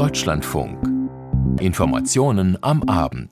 Deutschlandfunk. 0.00 0.78
Informationen 1.60 2.56
am 2.62 2.82
Abend. 2.84 3.30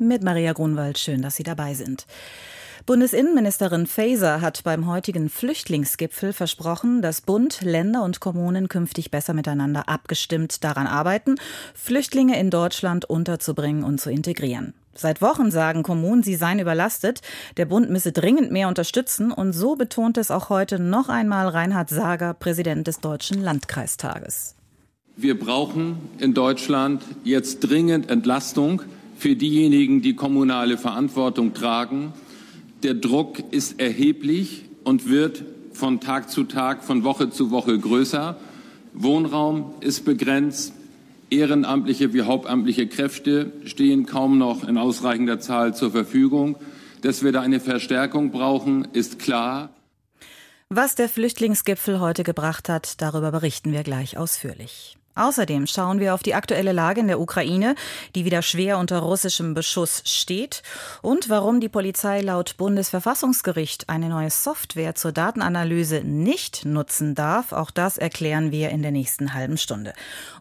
Mit 0.00 0.22
Maria 0.22 0.54
Grunwald, 0.54 0.96
schön, 0.96 1.20
dass 1.20 1.36
Sie 1.36 1.42
dabei 1.42 1.74
sind. 1.74 2.06
Bundesinnenministerin 2.86 3.86
Faeser 3.86 4.40
hat 4.40 4.64
beim 4.64 4.86
heutigen 4.86 5.28
Flüchtlingsgipfel 5.28 6.32
versprochen, 6.32 7.02
dass 7.02 7.20
Bund, 7.20 7.60
Länder 7.60 8.02
und 8.02 8.20
Kommunen 8.20 8.70
künftig 8.70 9.10
besser 9.10 9.34
miteinander 9.34 9.90
abgestimmt 9.90 10.64
daran 10.64 10.86
arbeiten, 10.86 11.34
Flüchtlinge 11.74 12.40
in 12.40 12.48
Deutschland 12.48 13.04
unterzubringen 13.04 13.84
und 13.84 14.00
zu 14.00 14.10
integrieren. 14.10 14.72
Seit 14.98 15.22
Wochen 15.22 15.50
sagen 15.50 15.82
Kommunen, 15.82 16.22
sie 16.22 16.34
seien 16.34 16.58
überlastet. 16.58 17.20
Der 17.56 17.64
Bund 17.64 17.88
müsse 17.88 18.12
dringend 18.12 18.50
mehr 18.50 18.68
unterstützen. 18.68 19.32
Und 19.32 19.52
so 19.52 19.76
betont 19.76 20.18
es 20.18 20.30
auch 20.30 20.50
heute 20.50 20.78
noch 20.78 21.08
einmal 21.08 21.48
Reinhard 21.48 21.88
Sager, 21.88 22.34
Präsident 22.34 22.86
des 22.86 23.00
Deutschen 23.00 23.42
Landkreistages. 23.42 24.56
Wir 25.16 25.38
brauchen 25.38 25.96
in 26.18 26.34
Deutschland 26.34 27.02
jetzt 27.24 27.60
dringend 27.60 28.10
Entlastung 28.10 28.82
für 29.16 29.34
diejenigen, 29.34 30.02
die 30.02 30.14
kommunale 30.14 30.78
Verantwortung 30.78 31.54
tragen 31.54 32.12
der 32.82 32.94
Druck 32.94 33.42
ist 33.50 33.80
erheblich 33.80 34.64
und 34.84 35.08
wird 35.08 35.44
von 35.72 36.00
Tag 36.00 36.30
zu 36.30 36.44
Tag, 36.44 36.84
von 36.84 37.02
Woche 37.02 37.30
zu 37.30 37.50
Woche 37.50 37.76
größer. 37.76 38.36
Wohnraum 38.94 39.74
ist 39.80 40.04
begrenzt. 40.04 40.74
Ehrenamtliche 41.30 42.12
wie 42.12 42.22
hauptamtliche 42.22 42.86
Kräfte 42.86 43.52
stehen 43.64 44.06
kaum 44.06 44.38
noch 44.38 44.66
in 44.66 44.78
ausreichender 44.78 45.40
Zahl 45.40 45.74
zur 45.74 45.90
Verfügung. 45.90 46.56
Dass 47.02 47.22
wir 47.22 47.32
da 47.32 47.40
eine 47.40 47.60
Verstärkung 47.60 48.30
brauchen, 48.30 48.88
ist 48.92 49.18
klar. 49.18 49.70
Was 50.68 50.94
der 50.94 51.08
Flüchtlingsgipfel 51.08 52.00
heute 52.00 52.24
gebracht 52.24 52.68
hat, 52.68 53.00
darüber 53.00 53.32
berichten 53.32 53.72
wir 53.72 53.82
gleich 53.82 54.18
ausführlich. 54.18 54.97
Außerdem 55.18 55.66
schauen 55.66 55.98
wir 55.98 56.14
auf 56.14 56.22
die 56.22 56.34
aktuelle 56.34 56.70
Lage 56.70 57.00
in 57.00 57.08
der 57.08 57.18
Ukraine, 57.18 57.74
die 58.14 58.24
wieder 58.24 58.40
schwer 58.40 58.78
unter 58.78 59.00
russischem 59.00 59.52
Beschuss 59.52 60.02
steht 60.04 60.62
und 61.02 61.28
warum 61.28 61.60
die 61.60 61.68
Polizei 61.68 62.20
laut 62.20 62.56
Bundesverfassungsgericht 62.56 63.88
eine 63.88 64.08
neue 64.08 64.30
Software 64.30 64.94
zur 64.94 65.10
Datenanalyse 65.10 66.02
nicht 66.04 66.64
nutzen 66.64 67.16
darf. 67.16 67.52
Auch 67.52 67.72
das 67.72 67.98
erklären 67.98 68.52
wir 68.52 68.70
in 68.70 68.82
der 68.82 68.92
nächsten 68.92 69.34
halben 69.34 69.58
Stunde. 69.58 69.92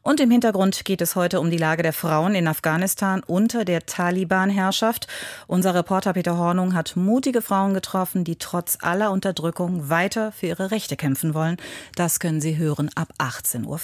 Und 0.03 0.19
im 0.19 0.29
Hintergrund 0.29 0.85
geht 0.85 1.01
es 1.01 1.15
heute 1.15 1.39
um 1.39 1.49
die 1.49 1.57
Lage 1.57 1.81
der 1.81 1.93
Frauen 1.93 2.35
in 2.35 2.47
Afghanistan 2.47 3.23
unter 3.25 3.65
der 3.65 3.87
Taliban-Herrschaft. 3.87 5.07
Unser 5.47 5.73
Reporter 5.73 6.13
Peter 6.13 6.37
Hornung 6.37 6.75
hat 6.75 6.95
mutige 6.95 7.41
Frauen 7.41 7.73
getroffen, 7.73 8.23
die 8.23 8.35
trotz 8.35 8.77
aller 8.81 9.11
Unterdrückung 9.11 9.89
weiter 9.89 10.31
für 10.31 10.45
ihre 10.45 10.69
Rechte 10.69 10.97
kämpfen 10.97 11.33
wollen. 11.33 11.57
Das 11.95 12.19
können 12.19 12.41
Sie 12.41 12.57
hören 12.57 12.91
ab 12.95 13.09
18.40 13.17 13.65
Uhr. 13.65 13.79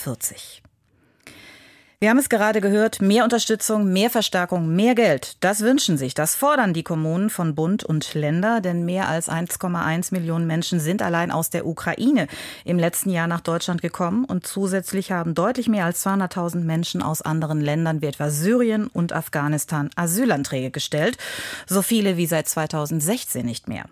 Wir 2.03 2.09
haben 2.09 2.17
es 2.17 2.27
gerade 2.27 2.59
gehört, 2.59 3.01
mehr 3.01 3.23
Unterstützung, 3.23 3.93
mehr 3.93 4.09
Verstärkung, 4.09 4.75
mehr 4.75 4.93
Geld. 4.93 5.37
Das 5.39 5.61
wünschen 5.61 5.97
sich, 5.97 6.13
das 6.13 6.35
fordern 6.35 6.73
die 6.73 6.83
Kommunen 6.83 7.29
von 7.29 7.55
Bund 7.55 7.85
und 7.85 8.13
Länder, 8.13 8.59
denn 8.59 8.83
mehr 8.83 9.07
als 9.07 9.29
1,1 9.29 10.13
Millionen 10.13 10.45
Menschen 10.45 10.81
sind 10.81 11.01
allein 11.01 11.31
aus 11.31 11.49
der 11.49 11.65
Ukraine 11.65 12.27
im 12.65 12.77
letzten 12.77 13.09
Jahr 13.09 13.27
nach 13.27 13.39
Deutschland 13.39 13.81
gekommen 13.81 14.25
und 14.25 14.45
zusätzlich 14.45 15.13
haben 15.13 15.33
deutlich 15.33 15.69
mehr 15.69 15.85
als 15.85 16.05
200.000 16.05 16.65
Menschen 16.65 17.01
aus 17.01 17.21
anderen 17.21 17.61
Ländern 17.61 18.01
wie 18.01 18.07
etwa 18.07 18.29
Syrien 18.29 18.87
und 18.87 19.13
Afghanistan 19.13 19.89
Asylanträge 19.95 20.71
gestellt, 20.71 21.17
so 21.67 21.81
viele 21.81 22.17
wie 22.17 22.25
seit 22.25 22.49
2016 22.49 23.45
nicht 23.45 23.69
mehr. 23.69 23.85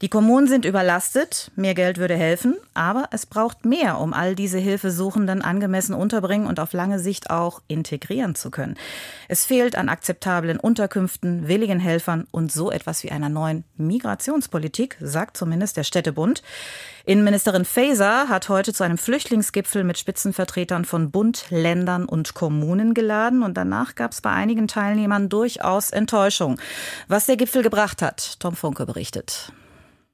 Die 0.00 0.08
Kommunen 0.08 0.46
sind 0.46 0.64
überlastet, 0.64 1.50
mehr 1.56 1.74
Geld 1.74 1.98
würde 1.98 2.16
helfen, 2.16 2.56
aber 2.72 3.08
es 3.10 3.26
braucht 3.26 3.66
mehr, 3.66 3.98
um 3.98 4.14
all 4.14 4.34
diese 4.34 4.56
Hilfesuchenden 4.56 5.42
angemessen 5.42 5.94
unterbringen 5.94 6.46
und 6.46 6.58
auf 6.58 6.72
lange 6.72 6.98
Sicht 6.98 7.28
auch 7.28 7.49
auch 7.50 7.60
integrieren 7.66 8.34
zu 8.36 8.50
können. 8.50 8.76
Es 9.28 9.44
fehlt 9.44 9.74
an 9.76 9.88
akzeptablen 9.88 10.60
Unterkünften, 10.60 11.48
willigen 11.48 11.80
Helfern 11.80 12.28
und 12.30 12.52
so 12.52 12.70
etwas 12.70 13.02
wie 13.02 13.10
einer 13.10 13.28
neuen 13.28 13.64
Migrationspolitik, 13.76 14.96
sagt 15.00 15.36
zumindest 15.36 15.76
der 15.76 15.82
Städtebund. 15.82 16.42
Innenministerin 17.04 17.64
Faeser 17.64 18.28
hat 18.28 18.48
heute 18.48 18.72
zu 18.72 18.84
einem 18.84 18.98
Flüchtlingsgipfel 18.98 19.82
mit 19.82 19.98
Spitzenvertretern 19.98 20.84
von 20.84 21.10
Bund, 21.10 21.46
Ländern 21.50 22.04
und 22.04 22.34
Kommunen 22.34 22.94
geladen 22.94 23.42
und 23.42 23.54
danach 23.54 23.96
gab 23.96 24.12
es 24.12 24.20
bei 24.20 24.30
einigen 24.30 24.68
Teilnehmern 24.68 25.28
durchaus 25.28 25.90
Enttäuschung. 25.90 26.60
Was 27.08 27.26
der 27.26 27.36
Gipfel 27.36 27.62
gebracht 27.62 28.00
hat, 28.00 28.38
Tom 28.38 28.54
Funke 28.54 28.86
berichtet. 28.86 29.52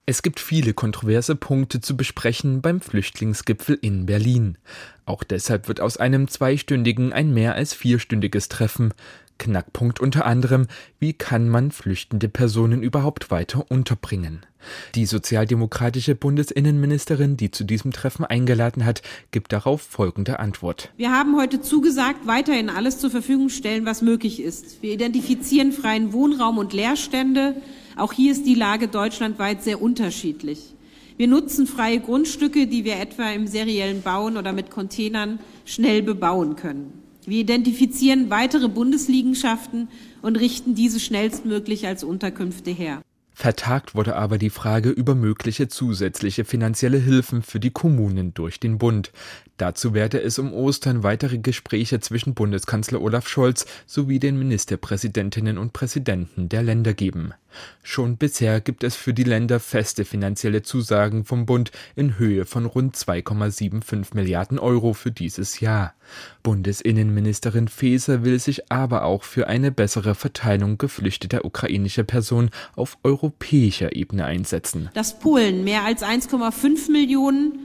Es 0.08 0.22
gibt 0.22 0.38
viele 0.38 0.72
kontroverse 0.72 1.34
Punkte 1.34 1.80
zu 1.80 1.96
besprechen 1.96 2.62
beim 2.62 2.80
Flüchtlingsgipfel 2.80 3.76
in 3.82 4.06
Berlin. 4.06 4.56
Auch 5.04 5.24
deshalb 5.24 5.66
wird 5.66 5.80
aus 5.80 5.96
einem 5.96 6.28
zweistündigen 6.28 7.12
ein 7.12 7.34
mehr 7.34 7.56
als 7.56 7.74
vierstündiges 7.74 8.48
Treffen. 8.48 8.94
Knackpunkt 9.38 9.98
unter 9.98 10.24
anderem, 10.24 10.68
wie 11.00 11.12
kann 11.12 11.48
man 11.48 11.72
flüchtende 11.72 12.28
Personen 12.28 12.84
überhaupt 12.84 13.32
weiter 13.32 13.68
unterbringen? 13.68 14.46
Die 14.94 15.06
sozialdemokratische 15.06 16.14
Bundesinnenministerin, 16.14 17.36
die 17.36 17.50
zu 17.50 17.64
diesem 17.64 17.92
Treffen 17.92 18.24
eingeladen 18.24 18.84
hat, 18.84 19.02
gibt 19.32 19.52
darauf 19.52 19.82
folgende 19.82 20.38
Antwort. 20.38 20.92
Wir 20.96 21.10
haben 21.10 21.36
heute 21.36 21.60
zugesagt, 21.60 22.28
weiterhin 22.28 22.70
alles 22.70 23.00
zur 23.00 23.10
Verfügung 23.10 23.48
stellen, 23.48 23.84
was 23.86 24.02
möglich 24.02 24.40
ist. 24.40 24.82
Wir 24.84 24.92
identifizieren 24.92 25.72
freien 25.72 26.12
Wohnraum 26.12 26.58
und 26.58 26.72
Leerstände. 26.72 27.56
Auch 27.96 28.12
hier 28.12 28.30
ist 28.32 28.44
die 28.44 28.54
Lage 28.54 28.88
deutschlandweit 28.88 29.62
sehr 29.62 29.80
unterschiedlich. 29.80 30.74
Wir 31.16 31.28
nutzen 31.28 31.66
freie 31.66 31.98
Grundstücke, 31.98 32.66
die 32.66 32.84
wir 32.84 32.96
etwa 32.96 33.30
im 33.30 33.46
seriellen 33.46 34.02
Bauen 34.02 34.36
oder 34.36 34.52
mit 34.52 34.70
Containern 34.70 35.38
schnell 35.64 36.02
bebauen 36.02 36.56
können. 36.56 36.92
Wir 37.24 37.40
identifizieren 37.40 38.28
weitere 38.28 38.68
Bundesliegenschaften 38.68 39.88
und 40.20 40.36
richten 40.36 40.74
diese 40.74 41.00
schnellstmöglich 41.00 41.86
als 41.86 42.04
Unterkünfte 42.04 42.70
her. 42.70 43.00
Vertagt 43.32 43.94
wurde 43.94 44.16
aber 44.16 44.38
die 44.38 44.48
Frage 44.48 44.88
über 44.88 45.14
mögliche 45.14 45.68
zusätzliche 45.68 46.46
finanzielle 46.46 46.96
Hilfen 46.96 47.42
für 47.42 47.60
die 47.60 47.70
Kommunen 47.70 48.32
durch 48.32 48.60
den 48.60 48.78
Bund. 48.78 49.12
Dazu 49.58 49.92
werde 49.92 50.22
es 50.22 50.38
um 50.38 50.54
Ostern 50.54 51.02
weitere 51.02 51.36
Gespräche 51.36 52.00
zwischen 52.00 52.32
Bundeskanzler 52.34 53.02
Olaf 53.02 53.28
Scholz 53.28 53.66
sowie 53.86 54.20
den 54.20 54.38
Ministerpräsidentinnen 54.38 55.58
und 55.58 55.74
Präsidenten 55.74 56.48
der 56.48 56.62
Länder 56.62 56.94
geben. 56.94 57.34
Schon 57.82 58.16
bisher 58.16 58.60
gibt 58.60 58.84
es 58.84 58.96
für 58.96 59.14
die 59.14 59.24
Länder 59.24 59.60
feste 59.60 60.04
finanzielle 60.04 60.62
Zusagen 60.62 61.24
vom 61.24 61.46
Bund 61.46 61.70
in 61.94 62.18
Höhe 62.18 62.44
von 62.44 62.66
rund 62.66 62.96
2,75 62.96 64.14
Milliarden 64.14 64.58
Euro 64.58 64.92
für 64.92 65.10
dieses 65.10 65.60
Jahr. 65.60 65.94
Bundesinnenministerin 66.42 67.68
Faeser 67.68 68.24
will 68.24 68.38
sich 68.38 68.70
aber 68.70 69.04
auch 69.04 69.22
für 69.22 69.46
eine 69.46 69.72
bessere 69.72 70.14
Verteilung 70.14 70.78
geflüchteter 70.78 71.44
ukrainischer 71.44 72.04
Personen 72.04 72.50
auf 72.74 72.98
europäischer 73.02 73.94
Ebene 73.94 74.24
einsetzen. 74.24 74.90
Dass 74.94 75.18
Polen 75.18 75.64
mehr 75.64 75.84
als 75.84 76.02
1,5 76.02 76.90
Millionen 76.90 77.58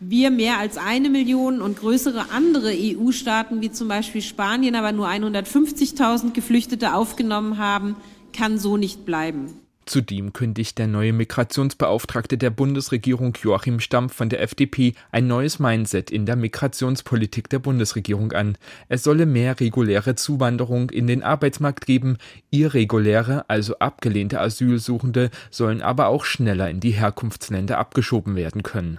wir 0.00 0.30
mehr 0.30 0.58
als 0.58 0.76
eine 0.76 1.08
Million 1.08 1.60
und 1.62 1.78
größere 1.78 2.26
andere 2.30 2.72
EU-Staaten 2.74 3.60
wie 3.62 3.70
zum 3.70 3.88
Beispiel 3.88 4.22
Spanien 4.22 4.74
aber 4.74 4.92
nur 4.92 5.08
150.000 5.08 6.32
Geflüchtete 6.32 6.94
aufgenommen 6.94 7.58
haben, 7.58 7.96
kann 8.36 8.58
so 8.58 8.76
nicht 8.76 9.04
bleiben. 9.04 9.54
Zudem 9.86 10.32
kündigt 10.32 10.78
der 10.78 10.88
neue 10.88 11.12
Migrationsbeauftragte 11.12 12.36
der 12.36 12.50
Bundesregierung 12.50 13.38
Joachim 13.40 13.78
Stamm 13.78 14.08
von 14.08 14.28
der 14.28 14.42
FDP 14.42 14.94
ein 15.12 15.28
neues 15.28 15.60
Mindset 15.60 16.10
in 16.10 16.26
der 16.26 16.34
Migrationspolitik 16.34 17.48
der 17.48 17.60
Bundesregierung 17.60 18.32
an. 18.32 18.58
Es 18.88 19.04
solle 19.04 19.26
mehr 19.26 19.60
reguläre 19.60 20.16
Zuwanderung 20.16 20.90
in 20.90 21.06
den 21.06 21.22
Arbeitsmarkt 21.22 21.86
geben, 21.86 22.18
irreguläre, 22.50 23.48
also 23.48 23.78
abgelehnte 23.78 24.40
Asylsuchende 24.40 25.30
sollen 25.52 25.82
aber 25.82 26.08
auch 26.08 26.24
schneller 26.24 26.68
in 26.68 26.80
die 26.80 26.90
Herkunftsländer 26.90 27.78
abgeschoben 27.78 28.34
werden 28.34 28.64
können. 28.64 28.98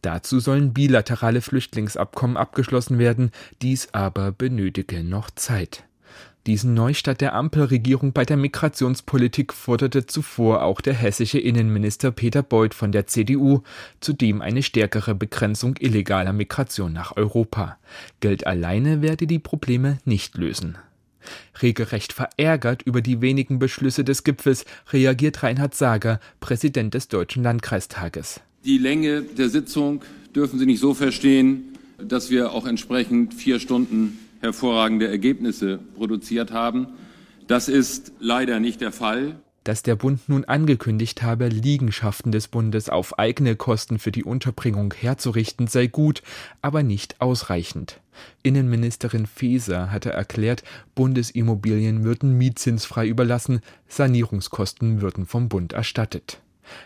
Dazu 0.00 0.40
sollen 0.40 0.72
bilaterale 0.72 1.42
Flüchtlingsabkommen 1.42 2.38
abgeschlossen 2.38 2.98
werden, 2.98 3.32
dies 3.60 3.92
aber 3.92 4.32
benötige 4.32 5.04
noch 5.04 5.30
Zeit. 5.30 5.84
Diesen 6.48 6.74
Neustart 6.74 7.20
der 7.20 7.34
Ampelregierung 7.34 8.12
bei 8.12 8.24
der 8.24 8.36
Migrationspolitik 8.36 9.52
forderte 9.52 10.06
zuvor 10.06 10.64
auch 10.64 10.80
der 10.80 10.94
hessische 10.94 11.38
Innenminister 11.38 12.10
Peter 12.10 12.42
Beuth 12.42 12.74
von 12.74 12.90
der 12.90 13.06
CDU, 13.06 13.62
zudem 14.00 14.42
eine 14.42 14.64
stärkere 14.64 15.14
Begrenzung 15.14 15.76
illegaler 15.78 16.32
Migration 16.32 16.92
nach 16.92 17.16
Europa. 17.16 17.78
Geld 18.18 18.44
alleine 18.44 19.02
werde 19.02 19.28
die 19.28 19.38
Probleme 19.38 19.98
nicht 20.04 20.36
lösen. 20.36 20.76
Regelrecht 21.62 22.12
verärgert 22.12 22.82
über 22.82 23.02
die 23.02 23.20
wenigen 23.20 23.60
Beschlüsse 23.60 24.02
des 24.02 24.24
Gipfels 24.24 24.64
reagiert 24.92 25.44
Reinhard 25.44 25.76
Sager, 25.76 26.18
Präsident 26.40 26.94
des 26.94 27.06
Deutschen 27.06 27.44
Landkreistages. 27.44 28.40
Die 28.64 28.78
Länge 28.78 29.22
der 29.22 29.48
Sitzung 29.48 30.02
dürfen 30.34 30.58
Sie 30.58 30.66
nicht 30.66 30.80
so 30.80 30.92
verstehen, 30.92 31.78
dass 31.98 32.30
wir 32.30 32.50
auch 32.50 32.66
entsprechend 32.66 33.32
vier 33.32 33.60
Stunden 33.60 34.18
hervorragende 34.42 35.08
Ergebnisse 35.08 35.78
produziert 35.94 36.52
haben. 36.52 36.88
Das 37.46 37.68
ist 37.68 38.12
leider 38.20 38.60
nicht 38.60 38.80
der 38.80 38.92
Fall. 38.92 39.36
dass 39.64 39.84
der 39.84 39.94
Bund 39.94 40.28
nun 40.28 40.44
angekündigt 40.44 41.22
habe, 41.22 41.46
Liegenschaften 41.46 42.32
des 42.32 42.48
Bundes 42.48 42.88
auf 42.88 43.18
eigene 43.20 43.54
Kosten 43.54 44.00
für 44.00 44.10
die 44.10 44.24
Unterbringung 44.24 44.92
herzurichten, 44.92 45.68
sei 45.68 45.86
gut, 45.86 46.22
aber 46.62 46.82
nicht 46.82 47.20
ausreichend. 47.20 48.00
Innenministerin 48.42 49.26
Faeser 49.26 49.92
hatte 49.92 50.10
erklärt, 50.12 50.64
Bundesimmobilien 50.96 52.02
würden 52.02 52.36
mietzinsfrei 52.36 53.06
überlassen, 53.06 53.60
Sanierungskosten 53.86 55.00
würden 55.00 55.26
vom 55.26 55.48
Bund 55.48 55.72
erstattet. 55.72 56.40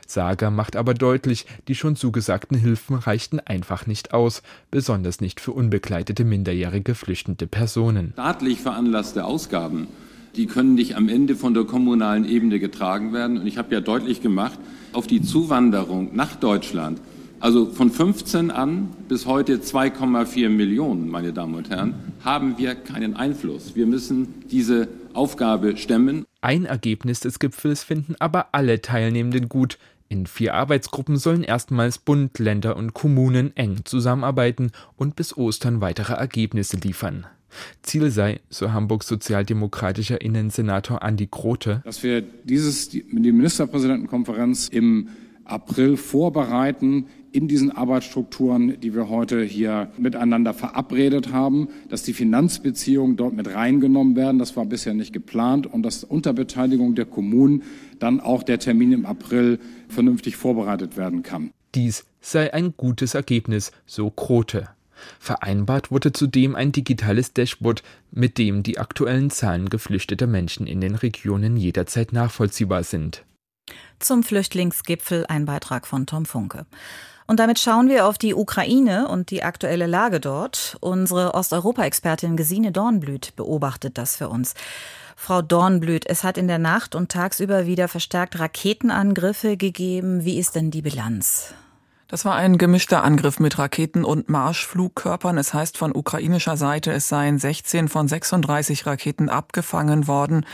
Sager 0.06 0.50
macht 0.50 0.76
aber 0.76 0.94
deutlich, 0.94 1.46
die 1.68 1.74
schon 1.74 1.96
zugesagten 1.96 2.56
Hilfen 2.56 2.96
reichten 2.96 3.40
einfach 3.40 3.86
nicht 3.86 4.14
aus, 4.14 4.42
besonders 4.70 5.20
nicht 5.20 5.40
für 5.40 5.52
unbegleitete 5.52 6.24
minderjährige 6.24 6.94
flüchtende 6.94 7.46
Personen. 7.46 8.12
Staatlich 8.14 8.60
veranlasste 8.60 9.24
Ausgaben 9.24 9.88
die 10.36 10.46
können 10.46 10.74
nicht 10.74 10.96
am 10.96 11.08
Ende 11.08 11.34
von 11.34 11.54
der 11.54 11.64
kommunalen 11.64 12.28
Ebene 12.28 12.58
getragen 12.58 13.12
werden. 13.12 13.38
Und 13.38 13.46
ich 13.46 13.58
habe 13.58 13.74
ja 13.74 13.80
deutlich 13.80 14.20
gemacht, 14.20 14.58
auf 14.92 15.06
die 15.06 15.22
Zuwanderung 15.22 16.14
nach 16.14 16.36
Deutschland, 16.36 17.00
also 17.40 17.66
von 17.66 17.90
15 17.90 18.50
an 18.50 18.88
bis 19.08 19.26
heute 19.26 19.58
2,4 19.58 20.48
Millionen, 20.48 21.08
meine 21.08 21.32
Damen 21.32 21.54
und 21.54 21.70
Herren, 21.70 21.94
haben 22.24 22.58
wir 22.58 22.74
keinen 22.74 23.14
Einfluss. 23.14 23.76
Wir 23.76 23.86
müssen 23.86 24.42
diese 24.50 24.88
Aufgabe 25.12 25.76
stemmen. 25.76 26.24
Ein 26.46 26.64
Ergebnis 26.64 27.18
des 27.18 27.40
Gipfels 27.40 27.82
finden 27.82 28.14
aber 28.20 28.50
alle 28.52 28.80
Teilnehmenden 28.80 29.48
gut. 29.48 29.78
In 30.08 30.26
vier 30.26 30.54
Arbeitsgruppen 30.54 31.16
sollen 31.16 31.42
erstmals 31.42 31.98
Bund, 31.98 32.38
Länder 32.38 32.76
und 32.76 32.94
Kommunen 32.94 33.50
eng 33.56 33.80
zusammenarbeiten 33.84 34.70
und 34.94 35.16
bis 35.16 35.36
Ostern 35.36 35.80
weitere 35.80 36.12
Ergebnisse 36.12 36.76
liefern. 36.76 37.26
Ziel 37.82 38.12
sei, 38.12 38.38
so 38.48 38.72
Hamburgs 38.72 39.08
sozialdemokratischer 39.08 40.20
Innensenator 40.20 41.02
Andi 41.02 41.26
Grote, 41.28 41.82
dass 41.84 42.04
wir 42.04 42.22
dieses, 42.22 42.90
die 42.90 43.02
Ministerpräsidentenkonferenz 43.02 44.68
im 44.68 45.08
April 45.46 45.96
vorbereiten 45.96 47.06
in 47.32 47.48
diesen 47.48 47.70
Arbeitsstrukturen, 47.70 48.80
die 48.80 48.94
wir 48.94 49.08
heute 49.08 49.42
hier 49.42 49.90
miteinander 49.98 50.54
verabredet 50.54 51.32
haben, 51.32 51.68
dass 51.88 52.02
die 52.02 52.14
Finanzbeziehungen 52.14 53.16
dort 53.16 53.34
mit 53.34 53.52
reingenommen 53.54 54.16
werden. 54.16 54.38
Das 54.38 54.56
war 54.56 54.64
bisher 54.64 54.94
nicht 54.94 55.12
geplant 55.12 55.66
und 55.66 55.82
dass 55.82 56.02
unter 56.02 56.32
Beteiligung 56.32 56.94
der 56.94 57.04
Kommunen 57.04 57.62
dann 57.98 58.20
auch 58.20 58.42
der 58.42 58.58
Termin 58.58 58.92
im 58.92 59.06
April 59.06 59.58
vernünftig 59.88 60.36
vorbereitet 60.36 60.96
werden 60.96 61.22
kann. 61.22 61.50
Dies 61.74 62.06
sei 62.20 62.54
ein 62.54 62.74
gutes 62.76 63.14
Ergebnis, 63.14 63.70
so 63.84 64.10
Krote. 64.10 64.68
Vereinbart 65.18 65.90
wurde 65.90 66.12
zudem 66.12 66.54
ein 66.54 66.72
digitales 66.72 67.34
Dashboard, 67.34 67.82
mit 68.10 68.38
dem 68.38 68.62
die 68.62 68.78
aktuellen 68.78 69.28
Zahlen 69.28 69.68
geflüchteter 69.68 70.26
Menschen 70.26 70.66
in 70.66 70.80
den 70.80 70.94
Regionen 70.94 71.58
jederzeit 71.58 72.14
nachvollziehbar 72.14 72.82
sind. 72.82 73.24
Zum 73.98 74.22
Flüchtlingsgipfel 74.22 75.26
ein 75.26 75.46
Beitrag 75.46 75.86
von 75.86 76.06
Tom 76.06 76.26
Funke. 76.26 76.66
Und 77.26 77.40
damit 77.40 77.58
schauen 77.58 77.88
wir 77.88 78.06
auf 78.06 78.18
die 78.18 78.34
Ukraine 78.34 79.08
und 79.08 79.30
die 79.30 79.42
aktuelle 79.42 79.86
Lage 79.86 80.20
dort. 80.20 80.76
Unsere 80.80 81.34
Osteuropa-Expertin 81.34 82.36
Gesine 82.36 82.70
Dornblüt 82.70 83.34
beobachtet 83.34 83.98
das 83.98 84.16
für 84.16 84.28
uns. 84.28 84.54
Frau 85.16 85.42
Dornblüt, 85.42 86.06
es 86.06 86.22
hat 86.22 86.38
in 86.38 86.46
der 86.46 86.58
Nacht 86.58 86.94
und 86.94 87.10
tagsüber 87.10 87.66
wieder 87.66 87.88
verstärkt 87.88 88.38
Raketenangriffe 88.38 89.56
gegeben. 89.56 90.24
Wie 90.24 90.38
ist 90.38 90.54
denn 90.54 90.70
die 90.70 90.82
Bilanz? 90.82 91.54
Das 92.08 92.24
war 92.24 92.36
ein 92.36 92.56
gemischter 92.56 93.02
Angriff 93.02 93.40
mit 93.40 93.58
Raketen 93.58 94.04
und 94.04 94.28
Marschflugkörpern. 94.28 95.38
Es 95.38 95.52
heißt 95.52 95.76
von 95.76 95.92
ukrainischer 95.92 96.56
Seite, 96.56 96.92
es 96.92 97.08
seien 97.08 97.40
16 97.40 97.88
von 97.88 98.06
36 98.06 98.86
Raketen 98.86 99.28
abgefangen 99.28 100.06
worden. 100.06 100.46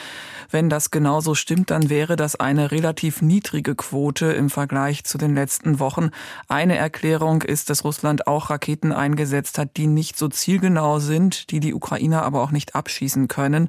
Wenn 0.51 0.71
das 0.71 0.91
genauso 0.91 1.35
stimmt, 1.35 1.71
dann 1.71 1.91
wäre 1.91 2.17
das 2.17 2.37
eine 2.37 2.71
relativ 2.71 3.21
niedrige 3.21 3.75
Quote 3.75 4.33
im 4.33 4.49
Vergleich 4.49 5.05
zu 5.05 5.19
den 5.19 5.35
letzten 5.35 5.79
Wochen. 5.79 6.09
Eine 6.49 6.79
Erklärung 6.79 7.43
ist, 7.43 7.69
dass 7.69 7.85
Russland 7.85 8.27
auch 8.27 8.49
Raketen 8.49 8.91
eingesetzt 8.91 9.59
hat, 9.59 9.77
die 9.77 9.89
nicht 9.89 10.17
so 10.17 10.29
zielgenau 10.29 11.01
sind, 11.01 11.51
die 11.51 11.61
die 11.61 11.75
Ukrainer 11.75 12.23
aber 12.23 12.41
auch 12.41 12.51
nicht 12.51 12.75
abschießen 12.75 13.29
können. 13.29 13.69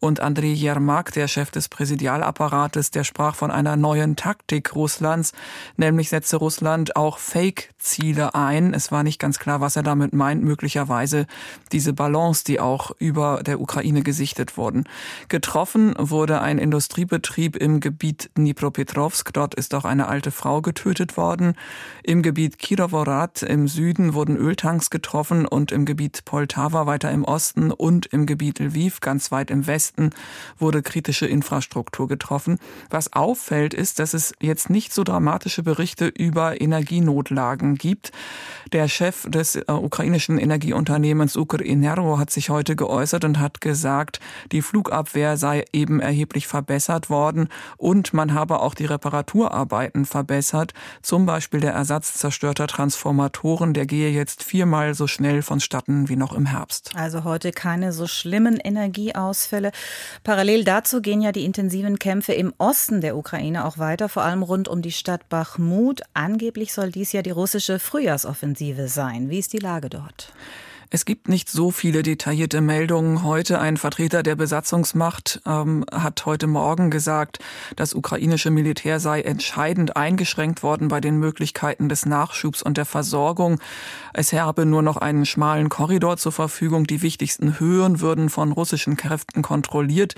Und 0.00 0.20
Andrei 0.20 0.48
Jermak, 0.48 1.12
der 1.12 1.28
Chef 1.28 1.50
des 1.50 1.70
Präsidialapparates, 1.70 2.90
der 2.90 3.04
sprach 3.04 3.36
von 3.36 3.50
einer 3.50 3.76
neuen 3.76 4.16
Taktik 4.16 4.74
Russlands, 4.74 5.32
nämlich 5.78 6.10
setze 6.10 6.36
Russland 6.36 6.94
auch 6.94 7.21
Fake-Ziele 7.22 8.34
ein. 8.34 8.74
Es 8.74 8.90
war 8.90 9.04
nicht 9.04 9.18
ganz 9.18 9.38
klar, 9.38 9.60
was 9.60 9.76
er 9.76 9.82
damit 9.82 10.12
meint. 10.12 10.42
Möglicherweise 10.42 11.26
diese 11.70 11.92
Balance, 11.92 12.44
die 12.44 12.58
auch 12.60 12.90
über 12.98 13.42
der 13.42 13.60
Ukraine 13.60 14.02
gesichtet 14.02 14.56
wurden. 14.56 14.84
Getroffen 15.28 15.94
wurde 15.96 16.40
ein 16.40 16.58
Industriebetrieb 16.58 17.56
im 17.56 17.80
Gebiet 17.80 18.30
Dnipropetrovsk. 18.36 19.32
Dort 19.32 19.54
ist 19.54 19.72
auch 19.74 19.84
eine 19.84 20.08
alte 20.08 20.32
Frau 20.32 20.60
getötet 20.60 21.16
worden. 21.16 21.54
Im 22.02 22.22
Gebiet 22.22 22.58
Kirovohrad 22.58 23.42
im 23.42 23.68
Süden 23.68 24.14
wurden 24.14 24.36
Öltanks 24.36 24.90
getroffen 24.90 25.46
und 25.46 25.70
im 25.70 25.86
Gebiet 25.86 26.24
Poltava 26.24 26.86
weiter 26.86 27.10
im 27.12 27.24
Osten 27.24 27.70
und 27.70 28.06
im 28.06 28.26
Gebiet 28.26 28.58
Lviv 28.58 29.00
ganz 29.00 29.30
weit 29.30 29.50
im 29.50 29.66
Westen 29.66 30.10
wurde 30.58 30.82
kritische 30.82 31.26
Infrastruktur 31.26 32.08
getroffen. 32.08 32.58
Was 32.90 33.12
auffällt, 33.12 33.74
ist, 33.74 34.00
dass 34.00 34.12
es 34.12 34.34
jetzt 34.40 34.68
nicht 34.68 34.92
so 34.92 35.04
dramatische 35.04 35.62
Berichte 35.62 36.08
über 36.08 36.60
Energienot 36.60 37.11
Notlagen 37.12 37.74
gibt. 37.74 38.10
Der 38.72 38.88
Chef 38.88 39.26
des 39.28 39.56
äh, 39.56 39.64
ukrainischen 39.68 40.38
Energieunternehmens 40.38 41.36
Ukrenergo 41.36 42.18
hat 42.18 42.30
sich 42.30 42.48
heute 42.48 42.74
geäußert 42.74 43.24
und 43.24 43.38
hat 43.38 43.60
gesagt, 43.60 44.20
die 44.50 44.62
Flugabwehr 44.62 45.36
sei 45.36 45.64
eben 45.72 46.00
erheblich 46.00 46.46
verbessert 46.46 47.10
worden 47.10 47.48
und 47.76 48.14
man 48.14 48.32
habe 48.32 48.60
auch 48.60 48.74
die 48.74 48.86
Reparaturarbeiten 48.86 50.06
verbessert. 50.06 50.72
Zum 51.02 51.26
Beispiel 51.26 51.60
der 51.60 51.74
Ersatz 51.74 52.14
zerstörter 52.14 52.66
Transformatoren, 52.66 53.74
der 53.74 53.84
gehe 53.84 54.10
jetzt 54.10 54.42
viermal 54.42 54.94
so 54.94 55.06
schnell 55.06 55.42
vonstatten 55.42 56.08
wie 56.08 56.16
noch 56.16 56.32
im 56.32 56.46
Herbst. 56.46 56.92
Also 56.94 57.24
heute 57.24 57.52
keine 57.52 57.92
so 57.92 58.06
schlimmen 58.06 58.56
Energieausfälle. 58.56 59.72
Parallel 60.24 60.64
dazu 60.64 61.02
gehen 61.02 61.20
ja 61.20 61.32
die 61.32 61.44
intensiven 61.44 61.98
Kämpfe 61.98 62.32
im 62.32 62.54
Osten 62.56 63.02
der 63.02 63.18
Ukraine 63.18 63.66
auch 63.66 63.76
weiter, 63.76 64.08
vor 64.08 64.22
allem 64.22 64.42
rund 64.42 64.68
um 64.68 64.80
die 64.80 64.92
Stadt 64.92 65.28
Bachmut. 65.28 66.00
Angeblich 66.14 66.72
soll 66.72 66.90
die 66.90 67.01
dies 67.02 67.12
ja 67.12 67.22
die 67.22 67.30
russische 67.30 67.80
Frühjahrsoffensive 67.80 68.86
sein. 68.86 69.28
Wie 69.28 69.40
ist 69.40 69.52
die 69.52 69.58
Lage 69.58 69.90
dort? 69.90 70.32
Es 70.94 71.06
gibt 71.06 71.26
nicht 71.26 71.48
so 71.48 71.70
viele 71.70 72.02
detaillierte 72.02 72.60
Meldungen. 72.60 73.22
Heute 73.22 73.58
ein 73.58 73.78
Vertreter 73.78 74.22
der 74.22 74.36
Besatzungsmacht 74.36 75.40
ähm, 75.46 75.86
hat 75.90 76.26
heute 76.26 76.46
Morgen 76.46 76.90
gesagt, 76.90 77.38
das 77.76 77.94
ukrainische 77.94 78.50
Militär 78.50 79.00
sei 79.00 79.22
entscheidend 79.22 79.96
eingeschränkt 79.96 80.62
worden 80.62 80.88
bei 80.88 81.00
den 81.00 81.16
Möglichkeiten 81.16 81.88
des 81.88 82.04
Nachschubs 82.04 82.62
und 82.62 82.76
der 82.76 82.84
Versorgung. 82.84 83.58
Es 84.12 84.34
habe 84.34 84.66
nur 84.66 84.82
noch 84.82 84.98
einen 84.98 85.24
schmalen 85.24 85.70
Korridor 85.70 86.18
zur 86.18 86.32
Verfügung. 86.32 86.86
Die 86.86 87.00
wichtigsten 87.00 87.58
Höhen 87.58 88.00
würden 88.02 88.28
von 88.28 88.52
russischen 88.52 88.98
Kräften 88.98 89.40
kontrolliert. 89.40 90.14